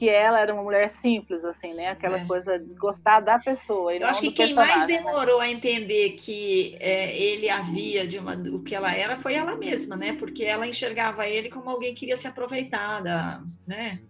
[0.00, 1.88] que ela era uma mulher simples, assim, né?
[1.88, 2.24] Aquela é.
[2.24, 3.94] coisa de gostar da pessoa.
[3.94, 4.86] Eu acho que quem mais né?
[4.86, 5.44] demorou né?
[5.44, 9.96] a entender que é, ele havia de uma, o que ela era foi ela mesma,
[9.96, 10.16] né?
[10.18, 14.00] Porque ela enxergava ele como alguém que queria se aproveitar da, né?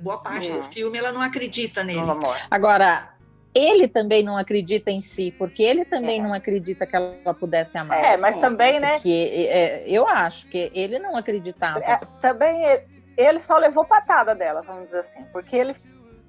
[0.00, 2.00] Boa parte do filme ela não acredita nele.
[2.48, 3.16] Agora,
[3.52, 6.22] ele também não acredita em si, porque ele também é.
[6.22, 7.98] não acredita que ela pudesse amar.
[7.98, 8.92] É, mas também, né?
[8.92, 11.80] Porque, é, eu acho que ele não acreditava.
[11.80, 15.76] É, também ele só levou patada dela, vamos dizer assim, porque ele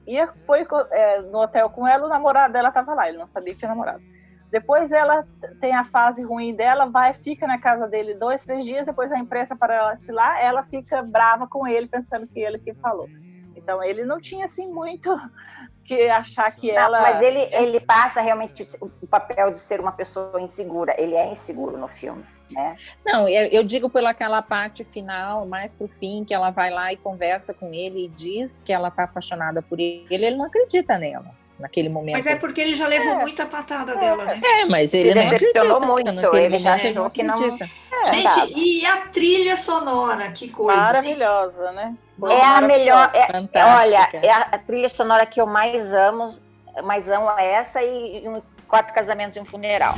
[0.06, 3.54] ia, foi é, no hotel com ela, o namorado dela estava lá, ele não sabia
[3.54, 4.02] que tinha namorado.
[4.52, 5.26] Depois ela
[5.60, 9.18] tem a fase ruim dela, vai, fica na casa dele dois, três dias, depois a
[9.18, 13.10] imprensa para ela se lá, ela fica brava com ele, pensando que ele que falou.
[13.56, 15.10] Então ele não tinha assim muito
[15.84, 17.02] que achar que não, ela.
[17.02, 20.96] Mas ele, ele passa realmente o papel de ser uma pessoa insegura.
[20.98, 22.24] Ele é inseguro no filme.
[22.52, 22.78] Né?
[23.06, 26.98] Não, eu, eu digo pelaquela parte final, mais pro fim, que ela vai lá e
[26.98, 31.32] conversa com ele e diz que ela tá apaixonada por ele, ele não acredita nela
[31.60, 32.16] naquele momento.
[32.16, 33.16] Mas é porque ele já levou é.
[33.16, 33.98] muita patada é.
[33.98, 34.42] dela, né?
[34.44, 37.58] É, mas ele Se não acreditou muito, ele já achou que não...
[38.06, 40.80] É, Gente, e a trilha sonora, que coisa.
[40.80, 41.96] Maravilhosa, né?
[42.30, 46.34] é a melhor, é, olha, é a, a, trilha sonora que eu mais amo,
[46.84, 49.96] mais amo essa e, e um, Quatro Casamentos e um Funeral.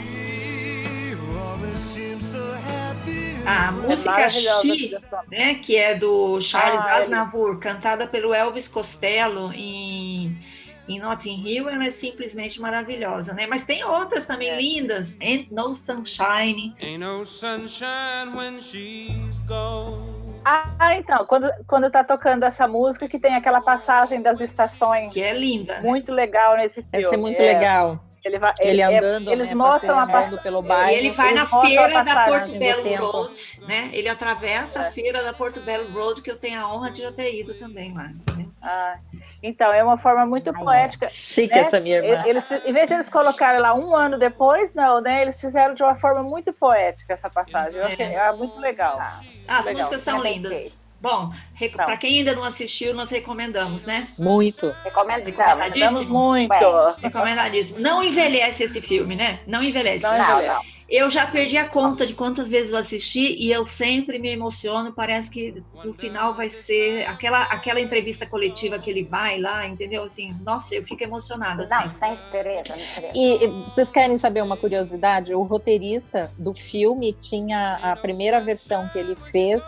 [3.47, 4.93] A música é She,
[5.31, 7.59] né, que é do Charles ah, Aznavour, ele...
[7.59, 10.37] cantada pelo Elvis Costello em,
[10.85, 13.47] em Notting Hill, ela é simplesmente maravilhosa, né?
[13.47, 14.57] Mas tem outras também é.
[14.57, 15.17] lindas.
[15.21, 16.75] Ain't No Sunshine.
[16.81, 20.27] Ain't no sunshine when she's gone.
[20.43, 25.13] Ah, então, quando, quando tá tocando essa música que tem aquela passagem das estações.
[25.13, 25.79] Que é linda.
[25.79, 27.05] Muito legal nesse filme.
[27.05, 27.53] Essa é muito é.
[27.53, 28.06] legal.
[28.28, 30.91] Ele, vai, ele, ele andando, eles né, mostram a passagem pelo bairro.
[30.91, 33.89] E ele vai na feira da Porto Belo Road, né?
[33.93, 34.88] Ele atravessa é.
[34.88, 37.53] a feira da Porto Belo Road, que eu tenho a honra de já ter ido
[37.53, 38.09] também lá.
[38.36, 38.45] Né?
[38.61, 38.97] Ah,
[39.41, 41.07] então, é uma forma muito Ai, poética.
[41.09, 41.61] Chique né?
[41.61, 42.23] essa minha irmã.
[42.25, 45.21] Eles, em vez de eles colocarem lá um ano depois, não, né?
[45.21, 47.80] Eles fizeram de uma forma muito poética essa passagem.
[47.80, 48.32] Eu achei é.
[48.34, 48.97] muito legal.
[48.99, 49.80] Ah, as legal.
[49.80, 50.78] músicas são lindas.
[50.99, 51.31] Bom,
[51.75, 54.07] para quem ainda não assistiu, nós recomendamos, né?
[54.17, 54.73] Muito.
[54.83, 56.53] Recomendamos muito.
[57.01, 57.79] Recomendadíssimo.
[57.79, 59.39] Não envelhece esse filme, né?
[59.45, 60.03] Não envelhece.
[60.03, 60.77] Não, não, não.
[60.89, 64.93] Eu já perdi a conta de quantas vezes eu assisti e eu sempre me emociono.
[64.93, 70.03] Parece que no final vai ser aquela, aquela entrevista coletiva que ele vai lá, entendeu?
[70.03, 71.63] Assim, nossa, eu fico emocionada.
[71.63, 71.75] Assim.
[71.75, 72.71] Não, sem interesse,
[73.13, 75.35] E vocês querem saber uma curiosidade?
[75.35, 79.61] O roteirista do filme tinha a primeira versão que ele fez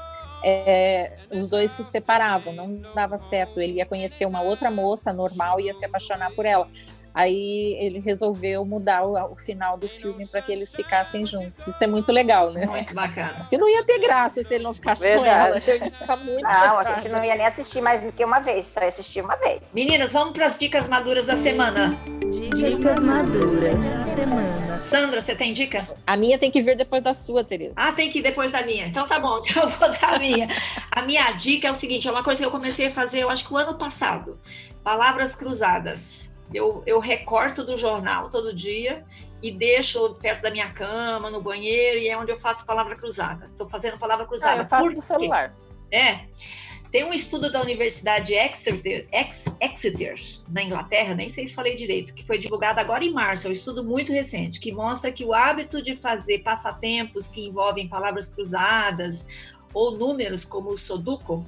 [0.43, 3.59] é, os dois se separavam, não dava certo.
[3.59, 6.67] Ele ia conhecer uma outra moça normal e ia se apaixonar por ela.
[7.13, 11.67] Aí ele resolveu mudar o, o final do filme para que eles ficassem juntos.
[11.67, 12.65] Isso é muito legal, né?
[12.65, 13.47] Muito bacana.
[13.51, 15.61] E não ia ter graça se ele não ficasse Verdade.
[15.61, 15.85] com ela.
[15.85, 18.67] Ia ficar muito não, a gente não ia nem assistir mais do que uma vez,
[18.73, 19.61] só ia assistir uma vez.
[19.73, 21.99] Meninas, vamos para as dicas maduras da semana.
[22.29, 24.77] Dicas maduras da semana.
[24.79, 25.87] Sandra, você tem dica?
[26.05, 27.73] A minha tem que vir depois da sua, Tereza.
[27.75, 28.87] Ah, tem que ir depois da minha.
[28.87, 30.47] Então tá bom, então eu vou dar a minha.
[30.91, 33.29] a minha dica é o seguinte: é uma coisa que eu comecei a fazer, eu
[33.29, 34.39] acho que o ano passado.
[34.83, 36.28] Palavras cruzadas.
[36.53, 39.05] Eu, eu recorto do jornal todo dia
[39.41, 43.45] e deixo perto da minha cama, no banheiro, e é onde eu faço palavra cruzada.
[43.47, 44.61] Estou fazendo palavra cruzada.
[44.61, 45.55] Ah, eu faço Por celular.
[45.91, 46.25] É.
[46.91, 50.15] Tem um estudo da Universidade Exeter, Ex, Exeter,
[50.49, 53.53] na Inglaterra, nem sei se falei direito, que foi divulgado agora em março, é um
[53.53, 59.27] estudo muito recente, que mostra que o hábito de fazer passatempos que envolvem palavras cruzadas
[59.71, 61.45] ou números como o Sudoku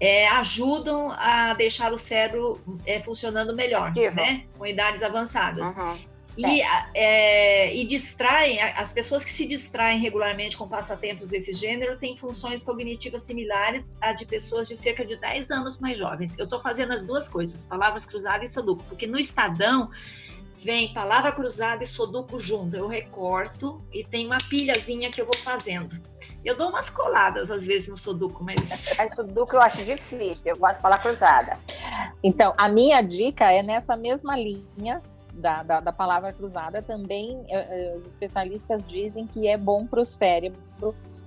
[0.00, 4.44] é, ajudam a deixar o cérebro é, funcionando melhor, né?
[4.56, 5.76] Com idades avançadas.
[5.76, 5.98] Uhum.
[6.38, 6.62] E,
[6.94, 12.62] é, e distraem, as pessoas que se distraem regularmente com passatempos desse gênero têm funções
[12.62, 16.38] cognitivas similares a de pessoas de cerca de 10 anos mais jovens.
[16.38, 19.90] Eu estou fazendo as duas coisas, palavras cruzadas e Sudoku, porque no Estadão
[20.58, 22.76] vem palavra cruzada e Sudoku junto.
[22.76, 25.96] Eu recorto e tem uma pilhazinha que eu vou fazendo.
[26.44, 28.94] Eu dou umas coladas às vezes no Sudoku, mas.
[28.96, 31.58] Mas Sudoku eu acho difícil, eu gosto de falar cruzada.
[32.22, 35.02] Então, a minha dica é nessa mesma linha.
[35.34, 40.00] Da, da, da palavra cruzada também eh, eh, os especialistas dizem que é bom para
[40.00, 40.60] o cérebro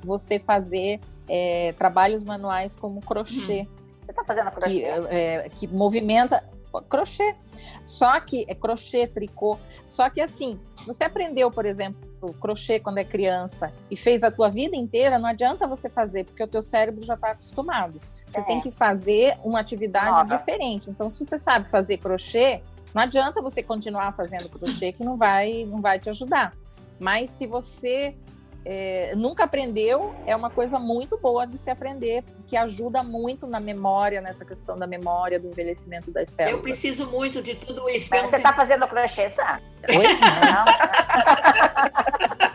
[0.04, 3.62] você fazer é, trabalhos manuais como crochê.
[3.62, 3.68] Hum.
[4.02, 4.82] Você está fazendo crochê?
[4.82, 6.44] Que, é, que movimenta
[6.90, 7.36] crochê.
[7.84, 9.58] Só que é crochê, tricô.
[9.86, 14.32] Só que assim, se você aprendeu, por exemplo, crochê quando é criança e fez a
[14.32, 18.00] tua vida inteira, não adianta você fazer, porque o teu cérebro já está acostumado.
[18.28, 18.44] Você é.
[18.44, 20.38] tem que fazer uma atividade Nova.
[20.38, 20.90] diferente.
[20.90, 22.62] Então, se você sabe fazer crochê,
[22.94, 26.54] não adianta você continuar fazendo crochê que não vai, não vai te ajudar.
[27.00, 28.16] Mas se você
[28.64, 33.60] é, nunca aprendeu, é uma coisa muito boa de se aprender, que ajuda muito na
[33.60, 36.58] memória, nessa questão da memória, do envelhecimento das células.
[36.58, 38.10] Eu preciso muito de tudo isso.
[38.12, 39.64] Mas você está fazendo crochê, sabe?
[39.90, 40.06] Oi?
[40.14, 40.66] Não.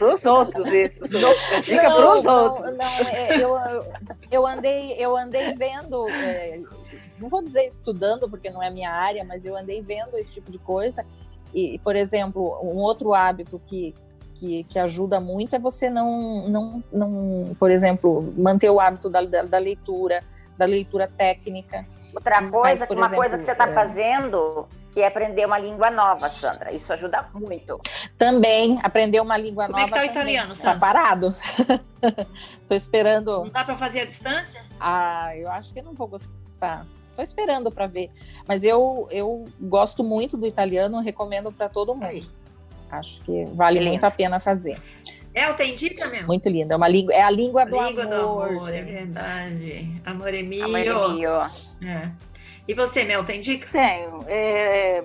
[0.00, 1.06] para os outros isso.
[1.62, 2.76] Fica para os outros.
[2.76, 3.54] Não, é, eu,
[4.30, 6.58] eu, andei, eu andei vendo, é,
[7.18, 10.50] não vou dizer estudando, porque não é minha área, mas eu andei vendo esse tipo
[10.50, 11.04] de coisa.
[11.52, 13.94] E, por exemplo, um outro hábito que,
[14.34, 19.22] que, que, ajuda muito é você não, não, não, por exemplo, manter o hábito da,
[19.22, 20.20] da, da leitura,
[20.56, 21.86] da leitura técnica.
[22.14, 23.74] Outra coisa, Mas, uma exemplo, coisa que você está é...
[23.74, 26.72] fazendo que é aprender uma língua nova, Sandra.
[26.72, 27.80] Isso ajuda muito.
[28.18, 29.88] Também, aprender uma língua Como nova.
[29.88, 30.74] Como é que tá o italiano, Sandra?
[30.74, 31.34] Tá parado.
[32.66, 33.44] Tô esperando.
[33.44, 34.64] Não dá para fazer à distância?
[34.80, 36.86] Ah, eu acho que não vou gostar.
[37.14, 38.10] Tô esperando para ver.
[38.48, 42.06] Mas eu, eu gosto muito do italiano, recomendo para todo mundo.
[42.06, 42.28] Aí.
[42.90, 44.76] Acho que vale muito a pena fazer.
[45.32, 46.26] É, tem dica mesmo?
[46.26, 46.72] Muito lindo.
[46.72, 48.48] É, uma língua, é a língua do língua amor.
[48.48, 50.02] Do amor é verdade.
[50.04, 50.64] Amor é mio.
[50.64, 51.88] Amor é mio.
[51.88, 52.10] É.
[52.66, 53.68] E você, Mel, tem dica?
[53.70, 54.24] Tenho.
[54.26, 55.04] É,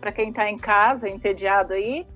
[0.00, 2.06] Para quem está em casa, entediado aí,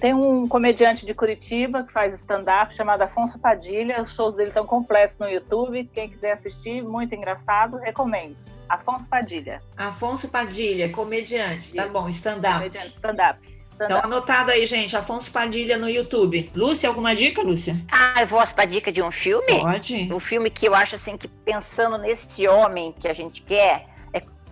[0.00, 4.02] tem um comediante de Curitiba que faz stand-up chamado Afonso Padilha.
[4.02, 5.88] Os shows dele estão completos no YouTube.
[5.92, 8.36] Quem quiser assistir, muito engraçado, recomendo.
[8.68, 9.60] Afonso Padilha.
[9.76, 11.72] Afonso Padilha, comediante.
[11.72, 11.92] Tá Isso.
[11.94, 12.54] Tá bom, stand-up.
[12.58, 13.55] Comediante, stand-up.
[13.76, 14.96] Então, anotado aí, gente.
[14.96, 16.50] Afonso Padilha no YouTube.
[16.54, 17.76] Lúcia, alguma dica, Lúcia?
[17.92, 19.60] Ah, eu posso dar dica de um filme?
[19.60, 20.12] Pode.
[20.12, 23.86] Um filme que eu acho assim que pensando nesse homem que a gente quer,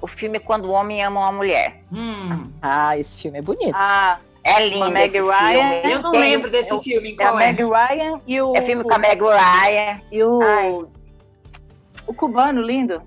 [0.04, 1.80] o filme Quando o Homem Ama uma Mulher.
[1.90, 2.50] Hum.
[2.60, 3.74] Ah, esse filme é bonito.
[3.74, 5.70] Ah, é lindo Meg esse Ryan.
[5.70, 5.94] filme.
[5.94, 7.16] Eu não Tem, lembro desse eu, filme.
[7.16, 7.48] Qual é?
[7.48, 8.54] A Meg Ryan e o.
[8.54, 10.00] É filme com a Meg Ryan.
[10.12, 10.42] E o.
[10.42, 10.84] Ai.
[12.06, 13.00] O cubano lindo.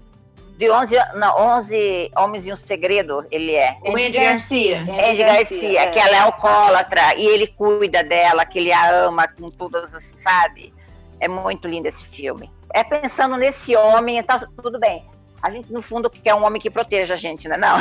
[0.57, 3.77] De 11, não, 11 Homens e um Segredo, ele é.
[3.83, 4.81] O Andy Garcia.
[4.81, 5.87] Andy, Andy Garcia, Garcia é.
[5.87, 10.73] que ela é alcoólatra e ele cuida dela, que ele a ama com todas, sabe?
[11.19, 12.51] É muito lindo esse filme.
[12.73, 15.05] É pensando nesse homem, tá, tudo bem
[15.41, 17.57] a gente, no fundo, quer um homem que proteja a gente, né?
[17.57, 17.77] Não.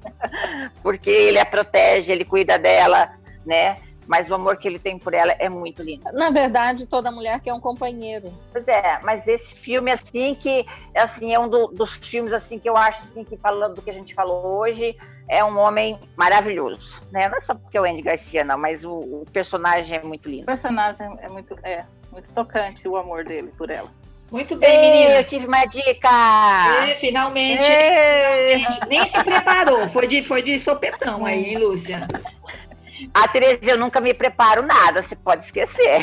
[0.82, 3.10] Porque ele a protege, ele cuida dela,
[3.44, 3.78] né?
[4.06, 6.04] Mas o amor que ele tem por ela é muito lindo.
[6.12, 8.32] Na verdade, toda mulher quer um companheiro.
[8.52, 12.68] Pois é, mas esse filme, assim, que assim, é um do, dos filmes assim que
[12.68, 14.96] eu acho assim, que falando do que a gente falou hoje,
[15.28, 17.02] é um homem maravilhoso.
[17.10, 17.28] Né?
[17.28, 20.28] Não é só porque é o Andy Garcia, não, mas o, o personagem é muito
[20.28, 20.44] lindo.
[20.44, 23.90] O personagem é muito, é, muito tocante o amor dele por ela.
[24.30, 25.32] Muito bem, meninas.
[25.32, 26.08] Eu tive uma dica!
[26.88, 29.88] E, finalmente, finalmente, Nem se preparou.
[29.88, 32.08] Foi de, foi de sopetão aí, hein, Lúcia?
[33.12, 36.02] A Tereza, eu nunca me preparo nada, você pode esquecer.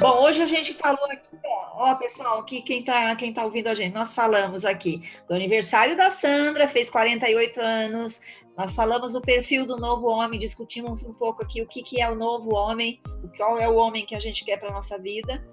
[0.00, 1.36] Bom, hoje a gente falou aqui,
[1.74, 5.96] ó, pessoal, aqui quem está quem tá ouvindo a gente, nós falamos aqui do aniversário
[5.96, 8.20] da Sandra, fez 48 anos,
[8.56, 12.10] nós falamos do perfil do novo homem, discutimos um pouco aqui o que, que é
[12.10, 12.98] o novo homem,
[13.36, 15.44] qual é o homem que a gente quer para nossa vida.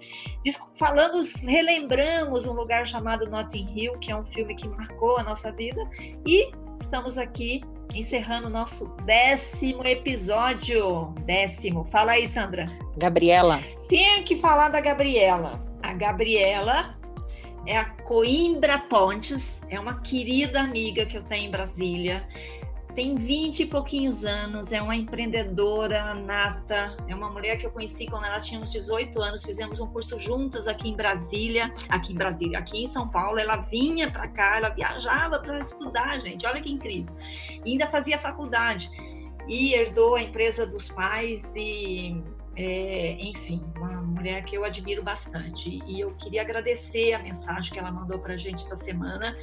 [0.76, 5.52] Falamos, relembramos um lugar chamado Notting Hill, que é um filme que marcou a nossa
[5.52, 5.82] vida,
[6.26, 6.50] e
[6.84, 7.62] estamos aqui
[7.94, 11.14] encerrando o nosso décimo episódio.
[11.24, 11.84] Décimo.
[11.84, 12.70] Fala aí, Sandra.
[12.96, 13.62] Gabriela.
[13.88, 15.62] Tem que falar da Gabriela.
[15.82, 16.94] A Gabriela
[17.66, 22.26] é a Coimbra Pontes, é uma querida amiga que eu tenho em Brasília
[22.94, 28.06] tem 20 e pouquinhos anos, é uma empreendedora nata, é uma mulher que eu conheci
[28.06, 32.16] quando ela tinha uns 18 anos, fizemos um curso juntas aqui em Brasília, aqui em
[32.16, 36.60] Brasília, aqui em São Paulo, ela vinha para cá, ela viajava para estudar, gente, olha
[36.60, 37.14] que incrível.
[37.64, 38.88] E ainda fazia faculdade
[39.48, 42.22] e herdou a empresa dos pais e
[42.56, 45.80] é, enfim, uma mulher que eu admiro bastante.
[45.86, 49.36] E eu queria agradecer a mensagem que ela mandou para a gente essa semana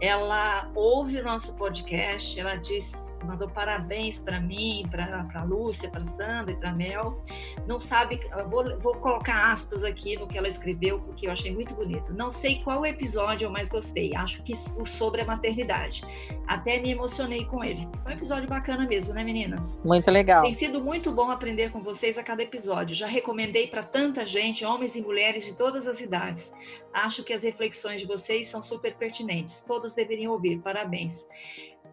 [0.00, 2.92] ela ouve o nosso podcast, ela diz,
[3.24, 7.22] mandou parabéns para mim, para a Lúcia, para Sandra e para Mel.
[7.66, 11.74] Não sabe, vou, vou colocar aspas aqui no que ela escreveu, porque eu achei muito
[11.74, 12.12] bonito.
[12.14, 16.02] Não sei qual episódio eu mais gostei, acho que o sobre a maternidade.
[16.46, 17.88] Até me emocionei com ele.
[18.02, 19.80] Foi um episódio bacana mesmo, né, meninas?
[19.84, 20.42] Muito legal.
[20.42, 22.94] Tem sido muito bom aprender com vocês a cada episódio.
[22.94, 26.52] Já recomendei para tanta gente, homens e mulheres de todas as idades.
[26.92, 29.62] Acho que as reflexões de vocês são super pertinentes.
[29.88, 30.58] Todos deveriam ouvir.
[30.58, 31.26] Parabéns.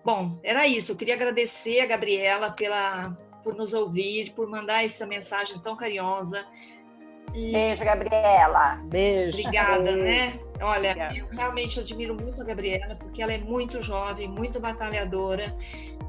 [0.04, 0.92] Bom, era isso.
[0.92, 6.46] Eu queria agradecer a Gabriela pela por nos ouvir, por mandar essa mensagem tão carinhosa.
[7.34, 7.52] E...
[7.52, 8.82] Beijo, Gabriela.
[8.86, 9.40] Beijo.
[9.40, 10.04] Obrigada, Beijo.
[10.04, 10.40] né?
[10.62, 11.18] Olha, Obrigada.
[11.18, 15.54] eu realmente admiro muito a Gabriela, porque ela é muito jovem, muito batalhadora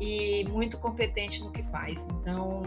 [0.00, 2.06] e muito competente no que faz.
[2.06, 2.62] Então,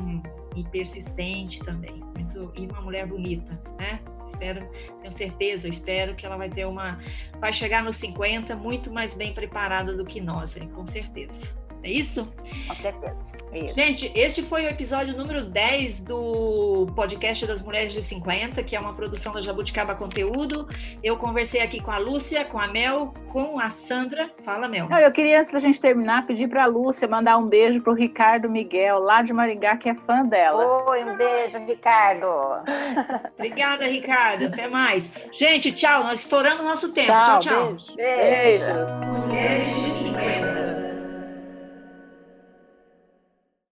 [0.55, 2.03] e persistente também.
[2.15, 3.99] Muito, e uma mulher bonita, né?
[4.25, 4.67] Espero,
[5.01, 6.99] tenho certeza, espero que ela vai ter uma.
[7.39, 10.69] Vai chegar nos 50 muito mais bem preparada do que nós, hein?
[10.73, 11.57] com certeza.
[11.81, 12.25] É isso?
[12.67, 13.17] Com certeza.
[13.53, 13.73] Isso.
[13.73, 18.79] Gente, este foi o episódio número 10 do podcast das Mulheres de 50, que é
[18.79, 20.67] uma produção da Jabuticaba Conteúdo.
[21.03, 24.29] Eu conversei aqui com a Lúcia, com a Mel, com a Sandra.
[24.43, 24.87] Fala, Mel.
[24.87, 27.91] Não, eu queria, antes da gente terminar, pedir para a Lúcia mandar um beijo para
[27.91, 30.83] o Ricardo Miguel, lá de Maringá, que é fã dela.
[30.89, 32.27] Oi, um beijo, Ricardo.
[33.33, 34.45] Obrigada, Ricardo.
[34.45, 35.11] Até mais.
[35.31, 36.03] Gente, tchau.
[36.03, 37.07] Nós estouramos nosso tempo.
[37.07, 37.77] Tchau, tchau.
[37.77, 37.95] tchau.
[37.95, 38.65] Beijo.
[39.27, 40.78] beijo.